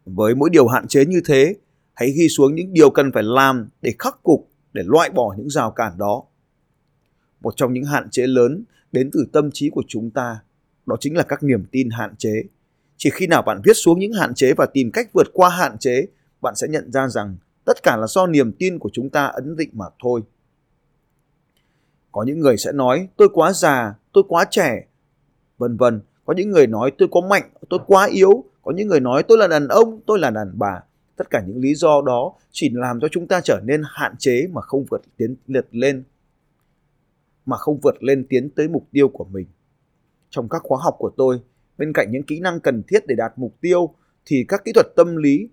Với 0.06 0.36
mỗi 0.36 0.50
điều 0.50 0.68
hạn 0.68 0.88
chế 0.88 1.06
như 1.06 1.22
thế, 1.26 1.56
hãy 1.94 2.12
ghi 2.12 2.30
xuống 2.30 2.56
những 2.56 2.74
điều 2.74 2.90
cần 2.90 3.12
phải 3.12 3.24
làm 3.24 3.70
để 3.82 3.94
khắc 4.00 4.18
phục, 4.24 4.50
để 4.74 4.84
loại 4.86 5.10
bỏ 5.10 5.36
những 5.38 5.50
rào 5.50 5.72
cản 5.72 5.98
đó. 5.98 6.24
Một 7.42 7.54
trong 7.56 7.74
những 7.74 7.86
hạn 7.86 8.10
chế 8.12 8.28
lớn 8.28 8.64
đến 8.92 9.10
từ 9.14 9.26
tâm 9.34 9.50
trí 9.54 9.70
của 9.70 9.84
chúng 9.88 10.12
ta, 10.12 10.40
đó 10.86 10.96
chính 11.00 11.18
là 11.18 11.24
các 11.24 11.44
niềm 11.44 11.66
tin 11.72 11.90
hạn 11.90 12.16
chế. 12.18 12.44
Chỉ 12.98 13.10
khi 13.14 13.28
nào 13.28 13.42
bạn 13.42 13.62
viết 13.64 13.74
xuống 13.74 14.00
những 14.00 14.14
hạn 14.14 14.34
chế 14.34 14.54
và 14.58 14.66
tìm 14.74 14.92
cách 14.92 15.10
vượt 15.14 15.28
qua 15.34 15.50
hạn 15.50 15.78
chế, 15.78 16.06
bạn 16.44 16.56
sẽ 16.56 16.68
nhận 16.68 16.92
ra 16.92 17.08
rằng 17.08 17.38
tất 17.66 17.84
cả 17.84 17.98
là 17.98 18.08
do 18.08 18.28
niềm 18.28 18.52
tin 18.52 18.80
của 18.80 18.90
chúng 18.94 19.10
ta 19.10 19.26
ấn 19.26 19.56
định 19.56 19.70
mà 19.74 19.86
thôi. 20.04 20.22
Có 22.12 22.24
những 22.24 22.40
người 22.40 22.58
sẽ 22.58 22.72
nói 22.72 23.08
tôi 23.18 23.30
quá 23.34 23.54
già, 23.54 23.96
tôi 24.14 24.24
quá 24.28 24.46
trẻ, 24.50 24.88
vân 25.58 25.78
vân 25.78 26.02
có 26.26 26.34
những 26.38 26.52
người 26.52 26.68
nói 26.68 26.92
tôi 26.98 27.08
quá 27.12 27.22
mạnh 27.30 27.50
tôi 27.70 27.80
quá 27.88 28.06
yếu 28.06 28.44
có 28.62 28.72
những 28.76 28.88
người 28.88 29.00
nói 29.00 29.24
tôi 29.28 29.38
là 29.38 29.48
đàn 29.48 29.68
ông 29.68 30.00
tôi 30.06 30.20
là 30.20 30.30
đàn 30.30 30.52
bà 30.54 30.84
tất 31.16 31.30
cả 31.30 31.44
những 31.48 31.58
lý 31.58 31.76
do 31.76 32.02
đó 32.06 32.34
chỉ 32.52 32.70
làm 32.74 33.00
cho 33.00 33.08
chúng 33.12 33.28
ta 33.28 33.42
trở 33.44 33.60
nên 33.64 33.82
hạn 33.86 34.16
chế 34.18 34.48
mà 34.52 34.62
không 34.62 34.86
vượt 34.90 35.02
tiến 35.18 35.36
liệt 35.48 35.68
lên 35.72 36.04
mà 37.46 37.58
không 37.58 37.80
vượt 37.80 38.04
lên 38.04 38.26
tiến 38.30 38.50
tới 38.50 38.68
mục 38.68 38.88
tiêu 38.92 39.10
của 39.10 39.24
mình. 39.24 39.48
Trong 40.30 40.50
các 40.50 40.62
khóa 40.64 40.80
học 40.82 40.96
của 40.98 41.12
tôi, 41.18 41.40
bên 41.78 41.94
cạnh 41.94 42.12
những 42.12 42.24
kỹ 42.24 42.40
năng 42.40 42.60
cần 42.60 42.84
thiết 42.88 43.08
để 43.08 43.16
đạt 43.16 43.34
mục 43.36 43.56
tiêu 43.62 43.94
thì 44.26 44.46
các 44.48 44.62
kỹ 44.66 44.72
thuật 44.74 44.88
tâm 44.96 45.16
lý 45.16 45.50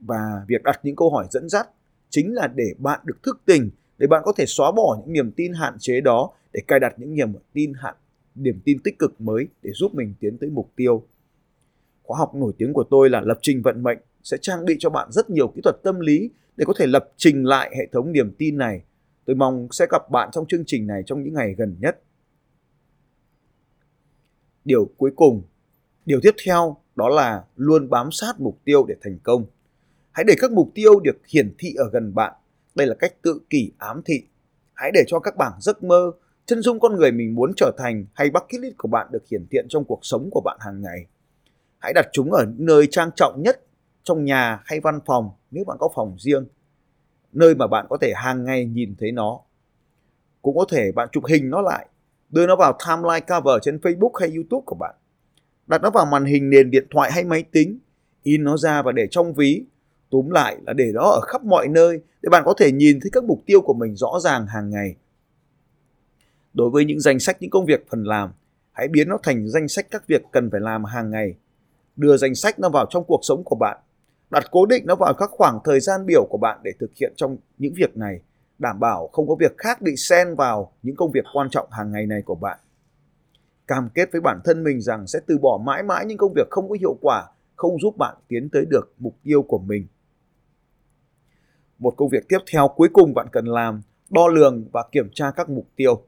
và 0.00 0.44
việc 0.48 0.62
đặt 0.62 0.80
những 0.82 0.96
câu 0.96 1.10
hỏi 1.10 1.26
dẫn 1.30 1.48
dắt 1.48 1.68
chính 2.10 2.34
là 2.34 2.48
để 2.54 2.74
bạn 2.78 3.00
được 3.04 3.22
thức 3.22 3.42
tỉnh 3.46 3.70
để 3.98 4.06
bạn 4.06 4.22
có 4.24 4.32
thể 4.36 4.44
xóa 4.46 4.72
bỏ 4.72 4.98
những 5.00 5.12
niềm 5.12 5.32
tin 5.32 5.52
hạn 5.52 5.76
chế 5.78 6.00
đó 6.00 6.30
để 6.52 6.60
cài 6.68 6.80
đặt 6.80 6.94
những 6.98 7.14
niềm 7.14 7.32
tin 7.52 7.72
hạn 7.76 7.94
niềm 8.34 8.60
tin 8.64 8.78
tích 8.82 8.98
cực 8.98 9.20
mới 9.20 9.48
để 9.62 9.70
giúp 9.74 9.94
mình 9.94 10.14
tiến 10.20 10.38
tới 10.38 10.50
mục 10.50 10.72
tiêu. 10.76 11.06
Khóa 12.02 12.18
học 12.18 12.34
nổi 12.34 12.52
tiếng 12.58 12.72
của 12.72 12.84
tôi 12.90 13.10
là 13.10 13.20
lập 13.20 13.38
trình 13.42 13.62
vận 13.62 13.82
mệnh 13.82 13.98
sẽ 14.22 14.36
trang 14.40 14.64
bị 14.64 14.76
cho 14.78 14.90
bạn 14.90 15.12
rất 15.12 15.30
nhiều 15.30 15.48
kỹ 15.48 15.60
thuật 15.64 15.76
tâm 15.82 16.00
lý 16.00 16.30
để 16.56 16.64
có 16.64 16.72
thể 16.78 16.86
lập 16.86 17.08
trình 17.16 17.44
lại 17.44 17.74
hệ 17.78 17.86
thống 17.92 18.12
niềm 18.12 18.34
tin 18.38 18.58
này. 18.58 18.82
Tôi 19.24 19.36
mong 19.36 19.68
sẽ 19.70 19.86
gặp 19.90 20.10
bạn 20.10 20.28
trong 20.32 20.46
chương 20.46 20.64
trình 20.66 20.86
này 20.86 21.02
trong 21.06 21.22
những 21.22 21.34
ngày 21.34 21.54
gần 21.58 21.76
nhất. 21.80 22.02
Điều 24.64 24.90
cuối 24.96 25.12
cùng, 25.16 25.42
điều 26.06 26.20
tiếp 26.22 26.34
theo 26.44 26.76
đó 26.94 27.08
là 27.08 27.44
luôn 27.56 27.90
bám 27.90 28.12
sát 28.12 28.40
mục 28.40 28.58
tiêu 28.64 28.84
để 28.88 28.94
thành 29.02 29.18
công. 29.22 29.44
Hãy 30.12 30.24
để 30.24 30.34
các 30.38 30.52
mục 30.52 30.70
tiêu 30.74 31.00
được 31.00 31.16
hiển 31.28 31.54
thị 31.58 31.74
ở 31.76 31.90
gần 31.92 32.14
bạn. 32.14 32.32
Đây 32.74 32.86
là 32.86 32.94
cách 32.94 33.22
tự 33.22 33.40
kỷ 33.50 33.72
ám 33.78 34.02
thị. 34.04 34.26
Hãy 34.74 34.90
để 34.94 35.04
cho 35.06 35.18
các 35.18 35.36
bảng 35.36 35.52
giấc 35.60 35.82
mơ, 35.82 36.12
chân 36.46 36.62
dung 36.62 36.80
con 36.80 36.96
người 36.96 37.12
mình 37.12 37.34
muốn 37.34 37.52
trở 37.56 37.72
thành 37.78 38.04
hay 38.14 38.30
bucket 38.30 38.60
list 38.60 38.74
của 38.78 38.88
bạn 38.88 39.06
được 39.12 39.28
hiển 39.30 39.46
hiện 39.52 39.66
trong 39.68 39.84
cuộc 39.84 40.00
sống 40.02 40.28
của 40.30 40.40
bạn 40.44 40.58
hàng 40.60 40.82
ngày. 40.82 41.06
Hãy 41.78 41.92
đặt 41.92 42.08
chúng 42.12 42.32
ở 42.32 42.46
nơi 42.58 42.86
trang 42.90 43.10
trọng 43.16 43.42
nhất 43.42 43.64
trong 44.02 44.24
nhà 44.24 44.62
hay 44.64 44.80
văn 44.80 45.00
phòng 45.06 45.30
nếu 45.50 45.64
bạn 45.64 45.76
có 45.80 45.88
phòng 45.94 46.16
riêng. 46.18 46.46
Nơi 47.32 47.54
mà 47.54 47.66
bạn 47.66 47.86
có 47.88 47.96
thể 48.00 48.12
hàng 48.16 48.44
ngày 48.44 48.64
nhìn 48.66 48.94
thấy 48.98 49.12
nó. 49.12 49.40
Cũng 50.42 50.56
có 50.56 50.64
thể 50.68 50.92
bạn 50.92 51.08
chụp 51.12 51.24
hình 51.26 51.50
nó 51.50 51.60
lại, 51.60 51.86
đưa 52.30 52.46
nó 52.46 52.56
vào 52.56 52.78
timeline 52.86 53.20
cover 53.20 53.62
trên 53.62 53.76
Facebook 53.76 54.12
hay 54.20 54.34
YouTube 54.34 54.62
của 54.66 54.76
bạn. 54.80 54.94
Đặt 55.66 55.82
nó 55.82 55.90
vào 55.90 56.06
màn 56.06 56.24
hình 56.24 56.50
nền 56.50 56.70
điện 56.70 56.86
thoại 56.90 57.12
hay 57.12 57.24
máy 57.24 57.44
tính, 57.52 57.78
in 58.22 58.44
nó 58.44 58.56
ra 58.56 58.82
và 58.82 58.92
để 58.92 59.06
trong 59.10 59.34
ví 59.34 59.64
túm 60.12 60.30
lại 60.30 60.56
là 60.66 60.72
để 60.72 60.92
đó 60.94 61.10
ở 61.10 61.20
khắp 61.20 61.44
mọi 61.44 61.68
nơi 61.68 62.00
để 62.22 62.28
bạn 62.30 62.42
có 62.46 62.54
thể 62.58 62.72
nhìn 62.72 63.00
thấy 63.00 63.10
các 63.12 63.24
mục 63.24 63.42
tiêu 63.46 63.60
của 63.60 63.74
mình 63.74 63.96
rõ 63.96 64.18
ràng 64.20 64.46
hàng 64.46 64.70
ngày. 64.70 64.96
Đối 66.54 66.70
với 66.70 66.84
những 66.84 67.00
danh 67.00 67.18
sách, 67.18 67.36
những 67.40 67.50
công 67.50 67.66
việc 67.66 67.86
phần 67.90 68.04
làm, 68.04 68.32
hãy 68.72 68.88
biến 68.88 69.08
nó 69.08 69.18
thành 69.22 69.48
danh 69.48 69.68
sách 69.68 69.86
các 69.90 70.06
việc 70.06 70.22
cần 70.32 70.50
phải 70.50 70.60
làm 70.60 70.84
hàng 70.84 71.10
ngày. 71.10 71.34
Đưa 71.96 72.16
danh 72.16 72.34
sách 72.34 72.58
nó 72.58 72.68
vào 72.68 72.86
trong 72.90 73.04
cuộc 73.04 73.20
sống 73.22 73.42
của 73.44 73.56
bạn. 73.56 73.78
Đặt 74.30 74.44
cố 74.50 74.66
định 74.66 74.86
nó 74.86 74.94
vào 74.94 75.14
các 75.18 75.30
khoảng 75.30 75.58
thời 75.64 75.80
gian 75.80 76.06
biểu 76.06 76.26
của 76.30 76.38
bạn 76.38 76.58
để 76.62 76.72
thực 76.80 76.90
hiện 77.00 77.12
trong 77.16 77.36
những 77.58 77.72
việc 77.76 77.96
này, 77.96 78.20
đảm 78.58 78.80
bảo 78.80 79.08
không 79.12 79.28
có 79.28 79.34
việc 79.34 79.58
khác 79.58 79.82
bị 79.82 79.96
xen 79.96 80.34
vào 80.34 80.72
những 80.82 80.96
công 80.96 81.10
việc 81.10 81.24
quan 81.34 81.50
trọng 81.50 81.70
hàng 81.70 81.92
ngày 81.92 82.06
này 82.06 82.22
của 82.22 82.34
bạn. 82.34 82.58
Cam 83.66 83.88
kết 83.94 84.12
với 84.12 84.20
bản 84.20 84.40
thân 84.44 84.64
mình 84.64 84.80
rằng 84.80 85.06
sẽ 85.06 85.20
từ 85.26 85.38
bỏ 85.38 85.60
mãi 85.64 85.82
mãi 85.82 86.06
những 86.06 86.18
công 86.18 86.32
việc 86.36 86.50
không 86.50 86.68
có 86.68 86.76
hiệu 86.80 86.96
quả, 87.00 87.28
không 87.56 87.80
giúp 87.80 87.96
bạn 87.96 88.16
tiến 88.28 88.48
tới 88.52 88.64
được 88.64 88.92
mục 88.98 89.16
tiêu 89.22 89.42
của 89.42 89.58
mình 89.58 89.86
một 91.82 91.94
công 91.96 92.08
việc 92.08 92.28
tiếp 92.28 92.38
theo 92.52 92.68
cuối 92.68 92.88
cùng 92.92 93.14
bạn 93.14 93.26
cần 93.32 93.44
làm, 93.44 93.82
đo 94.10 94.28
lường 94.28 94.64
và 94.72 94.84
kiểm 94.92 95.10
tra 95.14 95.30
các 95.30 95.50
mục 95.50 95.66
tiêu. 95.76 96.02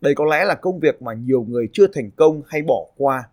Đây 0.00 0.14
có 0.14 0.24
lẽ 0.24 0.44
là 0.44 0.54
công 0.54 0.80
việc 0.80 1.02
mà 1.02 1.12
nhiều 1.14 1.42
người 1.42 1.68
chưa 1.72 1.86
thành 1.92 2.10
công 2.10 2.42
hay 2.46 2.62
bỏ 2.62 2.86
qua. 2.96 3.28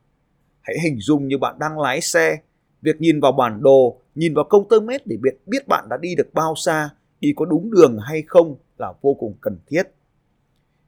Hãy 0.62 0.76
hình 0.84 0.98
dung 1.00 1.28
như 1.28 1.38
bạn 1.38 1.60
đang 1.60 1.80
lái 1.80 2.02
xe, 2.02 2.38
việc 2.82 3.02
nhìn 3.02 3.20
vào 3.20 3.32
bản 3.32 3.62
đồ, 3.62 4.02
nhìn 4.16 4.34
vào 4.34 4.46
công 4.50 4.70
tơ 4.70 4.80
mét 4.80 5.08
để 5.08 5.18
biết 5.22 5.38
biết 5.46 5.68
bạn 5.68 5.90
đã 5.90 5.98
đi 5.98 6.16
được 6.16 6.34
bao 6.34 6.54
xa, 6.56 6.90
đi 7.20 7.34
có 7.36 7.46
đúng 7.46 7.72
đường 7.72 7.98
hay 8.00 8.24
không 8.28 8.56
là 8.78 8.94
vô 9.02 9.14
cùng 9.14 9.36
cần 9.42 9.58
thiết. 9.68 9.84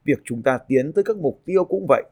Việc 0.04 0.18
chúng 0.24 0.42
ta 0.42 0.58
tiến 0.68 0.92
tới 0.92 1.04
các 1.04 1.16
mục 1.16 1.40
tiêu 1.44 1.64
cũng 1.64 1.86
vậy. 1.88 2.02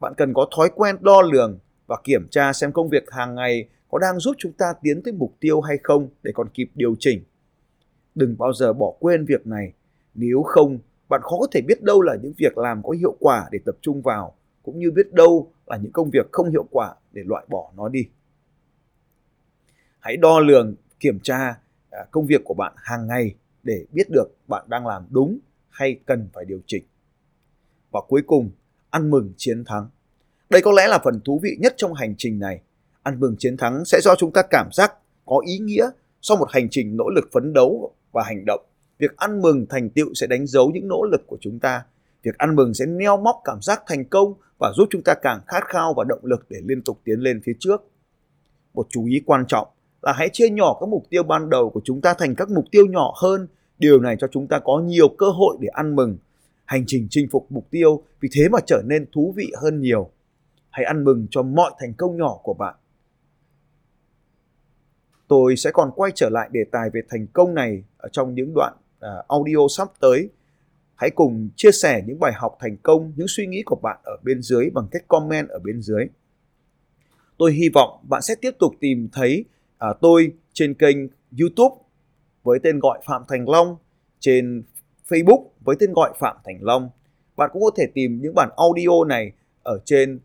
Bạn 0.00 0.12
cần 0.16 0.34
có 0.34 0.48
thói 0.56 0.70
quen 0.74 0.96
đo 1.00 1.22
lường 1.22 1.58
và 1.86 1.96
kiểm 2.04 2.28
tra 2.30 2.52
xem 2.52 2.72
công 2.72 2.88
việc 2.88 3.10
hàng 3.10 3.34
ngày 3.34 3.68
có 3.88 3.98
đang 3.98 4.18
giúp 4.18 4.34
chúng 4.38 4.52
ta 4.52 4.66
tiến 4.82 5.02
tới 5.02 5.12
mục 5.12 5.36
tiêu 5.40 5.60
hay 5.60 5.76
không 5.82 6.08
để 6.22 6.32
còn 6.34 6.48
kịp 6.48 6.70
điều 6.74 6.94
chỉnh 6.98 7.24
đừng 8.16 8.36
bao 8.38 8.52
giờ 8.52 8.72
bỏ 8.72 8.92
quên 9.00 9.24
việc 9.24 9.46
này. 9.46 9.72
Nếu 10.14 10.42
không, 10.42 10.78
bạn 11.08 11.20
khó 11.22 11.36
có 11.40 11.46
thể 11.52 11.60
biết 11.60 11.82
đâu 11.82 12.02
là 12.02 12.16
những 12.22 12.32
việc 12.36 12.58
làm 12.58 12.82
có 12.82 12.90
hiệu 12.90 13.16
quả 13.20 13.48
để 13.52 13.58
tập 13.64 13.76
trung 13.80 14.02
vào, 14.02 14.34
cũng 14.62 14.78
như 14.78 14.90
biết 14.90 15.12
đâu 15.12 15.52
là 15.66 15.76
những 15.76 15.92
công 15.92 16.10
việc 16.10 16.32
không 16.32 16.50
hiệu 16.50 16.66
quả 16.70 16.94
để 17.12 17.22
loại 17.26 17.46
bỏ 17.48 17.72
nó 17.76 17.88
đi. 17.88 18.08
Hãy 19.98 20.16
đo 20.16 20.40
lường, 20.40 20.74
kiểm 21.00 21.20
tra 21.20 21.58
à, 21.90 22.04
công 22.10 22.26
việc 22.26 22.40
của 22.44 22.54
bạn 22.54 22.72
hàng 22.76 23.06
ngày 23.06 23.34
để 23.62 23.86
biết 23.92 24.10
được 24.10 24.26
bạn 24.48 24.64
đang 24.68 24.86
làm 24.86 25.06
đúng 25.10 25.38
hay 25.68 26.00
cần 26.06 26.28
phải 26.32 26.44
điều 26.44 26.60
chỉnh. 26.66 26.84
Và 27.90 28.00
cuối 28.08 28.22
cùng, 28.26 28.50
ăn 28.90 29.10
mừng 29.10 29.32
chiến 29.36 29.64
thắng. 29.64 29.88
Đây 30.50 30.62
có 30.62 30.72
lẽ 30.72 30.86
là 30.88 30.98
phần 31.04 31.20
thú 31.24 31.40
vị 31.42 31.56
nhất 31.60 31.74
trong 31.76 31.94
hành 31.94 32.14
trình 32.18 32.38
này. 32.38 32.60
Ăn 33.02 33.20
mừng 33.20 33.36
chiến 33.38 33.56
thắng 33.56 33.84
sẽ 33.84 33.98
cho 34.02 34.14
chúng 34.18 34.32
ta 34.32 34.42
cảm 34.50 34.68
giác 34.72 34.92
có 35.24 35.40
ý 35.46 35.58
nghĩa 35.58 35.90
sau 36.22 36.36
một 36.36 36.48
hành 36.50 36.68
trình 36.70 36.96
nỗ 36.96 37.08
lực 37.08 37.28
phấn 37.32 37.52
đấu 37.52 37.94
và 38.16 38.22
hành 38.22 38.44
động. 38.44 38.60
Việc 38.98 39.16
ăn 39.16 39.40
mừng 39.42 39.66
thành 39.68 39.90
tựu 39.90 40.14
sẽ 40.14 40.26
đánh 40.26 40.46
dấu 40.46 40.70
những 40.70 40.88
nỗ 40.88 41.02
lực 41.12 41.26
của 41.26 41.36
chúng 41.40 41.58
ta. 41.58 41.84
Việc 42.22 42.38
ăn 42.38 42.56
mừng 42.56 42.74
sẽ 42.74 42.86
neo 42.86 43.16
móc 43.16 43.36
cảm 43.44 43.58
giác 43.62 43.82
thành 43.86 44.04
công 44.04 44.34
và 44.58 44.72
giúp 44.76 44.88
chúng 44.90 45.02
ta 45.02 45.14
càng 45.22 45.40
khát 45.46 45.64
khao 45.68 45.94
và 45.96 46.04
động 46.08 46.20
lực 46.22 46.46
để 46.48 46.58
liên 46.64 46.82
tục 46.82 47.00
tiến 47.04 47.20
lên 47.20 47.40
phía 47.44 47.52
trước. 47.60 47.82
Một 48.74 48.86
chú 48.90 49.06
ý 49.06 49.22
quan 49.26 49.44
trọng 49.48 49.68
là 50.02 50.12
hãy 50.12 50.28
chia 50.32 50.48
nhỏ 50.48 50.76
các 50.80 50.88
mục 50.88 51.04
tiêu 51.10 51.22
ban 51.22 51.50
đầu 51.50 51.70
của 51.70 51.80
chúng 51.84 52.00
ta 52.00 52.14
thành 52.18 52.34
các 52.34 52.50
mục 52.50 52.64
tiêu 52.70 52.86
nhỏ 52.86 53.14
hơn. 53.22 53.48
Điều 53.78 54.00
này 54.00 54.16
cho 54.18 54.26
chúng 54.32 54.46
ta 54.46 54.58
có 54.58 54.78
nhiều 54.78 55.08
cơ 55.08 55.30
hội 55.30 55.56
để 55.60 55.68
ăn 55.68 55.96
mừng. 55.96 56.18
Hành 56.64 56.84
trình 56.86 57.06
chinh 57.10 57.28
phục 57.32 57.46
mục 57.52 57.66
tiêu 57.70 58.02
vì 58.20 58.28
thế 58.32 58.48
mà 58.48 58.58
trở 58.66 58.82
nên 58.86 59.06
thú 59.12 59.34
vị 59.36 59.52
hơn 59.62 59.80
nhiều. 59.80 60.10
Hãy 60.70 60.84
ăn 60.84 61.04
mừng 61.04 61.26
cho 61.30 61.42
mọi 61.42 61.70
thành 61.78 61.94
công 61.94 62.16
nhỏ 62.16 62.38
của 62.42 62.54
bạn 62.54 62.74
tôi 65.28 65.56
sẽ 65.56 65.70
còn 65.70 65.90
quay 65.96 66.12
trở 66.14 66.28
lại 66.30 66.48
đề 66.52 66.60
tài 66.72 66.90
về 66.90 67.00
thành 67.08 67.26
công 67.32 67.54
này 67.54 67.84
ở 67.96 68.08
trong 68.12 68.34
những 68.34 68.54
đoạn 68.54 68.74
à, 69.00 69.10
audio 69.28 69.58
sắp 69.70 69.88
tới. 70.00 70.28
Hãy 70.94 71.10
cùng 71.10 71.48
chia 71.56 71.70
sẻ 71.72 72.02
những 72.06 72.20
bài 72.20 72.32
học 72.32 72.56
thành 72.60 72.76
công, 72.76 73.12
những 73.16 73.28
suy 73.28 73.46
nghĩ 73.46 73.62
của 73.66 73.76
bạn 73.76 73.98
ở 74.04 74.16
bên 74.22 74.42
dưới 74.42 74.70
bằng 74.70 74.86
cách 74.90 75.04
comment 75.08 75.48
ở 75.48 75.58
bên 75.58 75.82
dưới. 75.82 76.06
Tôi 77.38 77.52
hy 77.52 77.68
vọng 77.74 78.04
bạn 78.08 78.22
sẽ 78.22 78.34
tiếp 78.34 78.50
tục 78.58 78.74
tìm 78.80 79.08
thấy 79.12 79.44
à, 79.78 79.88
tôi 80.00 80.32
trên 80.52 80.74
kênh 80.74 80.96
YouTube 81.40 81.76
với 82.42 82.58
tên 82.62 82.78
gọi 82.78 83.00
Phạm 83.06 83.22
Thành 83.28 83.48
Long, 83.48 83.76
trên 84.20 84.62
Facebook 85.08 85.44
với 85.60 85.76
tên 85.80 85.92
gọi 85.92 86.12
Phạm 86.18 86.36
Thành 86.44 86.58
Long. 86.60 86.90
Bạn 87.36 87.50
cũng 87.52 87.62
có 87.62 87.70
thể 87.76 87.86
tìm 87.94 88.20
những 88.22 88.34
bản 88.34 88.48
audio 88.56 89.04
này 89.08 89.32
ở 89.62 89.78
trên 89.84 90.20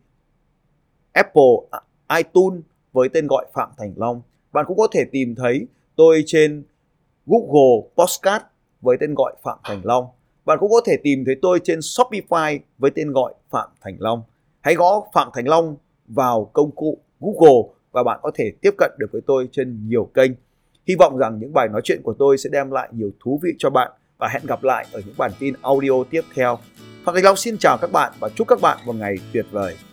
Apple 1.12 1.54
à, 1.72 1.80
iTunes 2.18 2.64
với 2.92 3.10
tên 3.10 3.28
gọi 3.28 3.46
Phạm 3.54 3.70
Thành 3.78 3.94
Long 3.96 4.22
bạn 4.52 4.66
cũng 4.68 4.78
có 4.78 4.88
thể 4.92 5.06
tìm 5.12 5.36
thấy 5.36 5.68
tôi 5.96 6.24
trên 6.26 6.64
Google 7.26 7.90
Podcast 7.98 8.44
với 8.82 8.98
tên 9.00 9.14
gọi 9.14 9.34
Phạm 9.44 9.58
Thành 9.64 9.82
Long. 9.84 10.06
Bạn 10.46 10.58
cũng 10.60 10.72
có 10.72 10.82
thể 10.86 10.98
tìm 11.04 11.26
thấy 11.26 11.36
tôi 11.42 11.60
trên 11.64 11.80
Shopify 11.80 12.60
với 12.78 12.92
tên 12.96 13.12
gọi 13.12 13.34
Phạm 13.50 13.70
Thành 13.82 13.96
Long. 14.00 14.24
Hãy 14.62 14.76
gõ 14.76 15.08
Phạm 15.14 15.30
Thành 15.34 15.48
Long 15.48 15.76
vào 16.08 16.50
công 16.54 16.72
cụ 16.72 16.98
Google 17.20 17.74
và 17.92 18.04
bạn 18.04 18.20
có 18.24 18.32
thể 18.36 18.52
tiếp 18.62 18.72
cận 18.78 18.92
được 19.00 19.08
với 19.12 19.22
tôi 19.28 19.50
trên 19.52 19.88
nhiều 19.88 20.10
kênh. 20.14 20.32
Hy 20.88 20.96
vọng 20.96 21.18
rằng 21.18 21.40
những 21.40 21.54
bài 21.54 21.68
nói 21.72 21.82
chuyện 21.84 22.02
của 22.04 22.14
tôi 22.14 22.38
sẽ 22.38 22.50
đem 22.54 22.72
lại 22.72 22.90
nhiều 22.92 23.12
thú 23.24 23.40
vị 23.44 23.52
cho 23.58 23.70
bạn 23.70 23.92
và 24.18 24.28
hẹn 24.28 24.44
gặp 24.46 24.64
lại 24.64 24.86
ở 24.92 25.02
những 25.06 25.16
bản 25.18 25.32
tin 25.40 25.54
audio 25.62 26.04
tiếp 26.10 26.22
theo. 26.36 26.58
Phạm 27.06 27.16
Thành 27.16 27.24
Long 27.24 27.36
xin 27.36 27.58
chào 27.58 27.78
các 27.82 27.92
bạn 27.92 28.14
và 28.20 28.30
chúc 28.36 28.48
các 28.48 28.62
bạn 28.62 28.78
một 28.86 28.96
ngày 28.96 29.16
tuyệt 29.34 29.46
vời. 29.52 29.91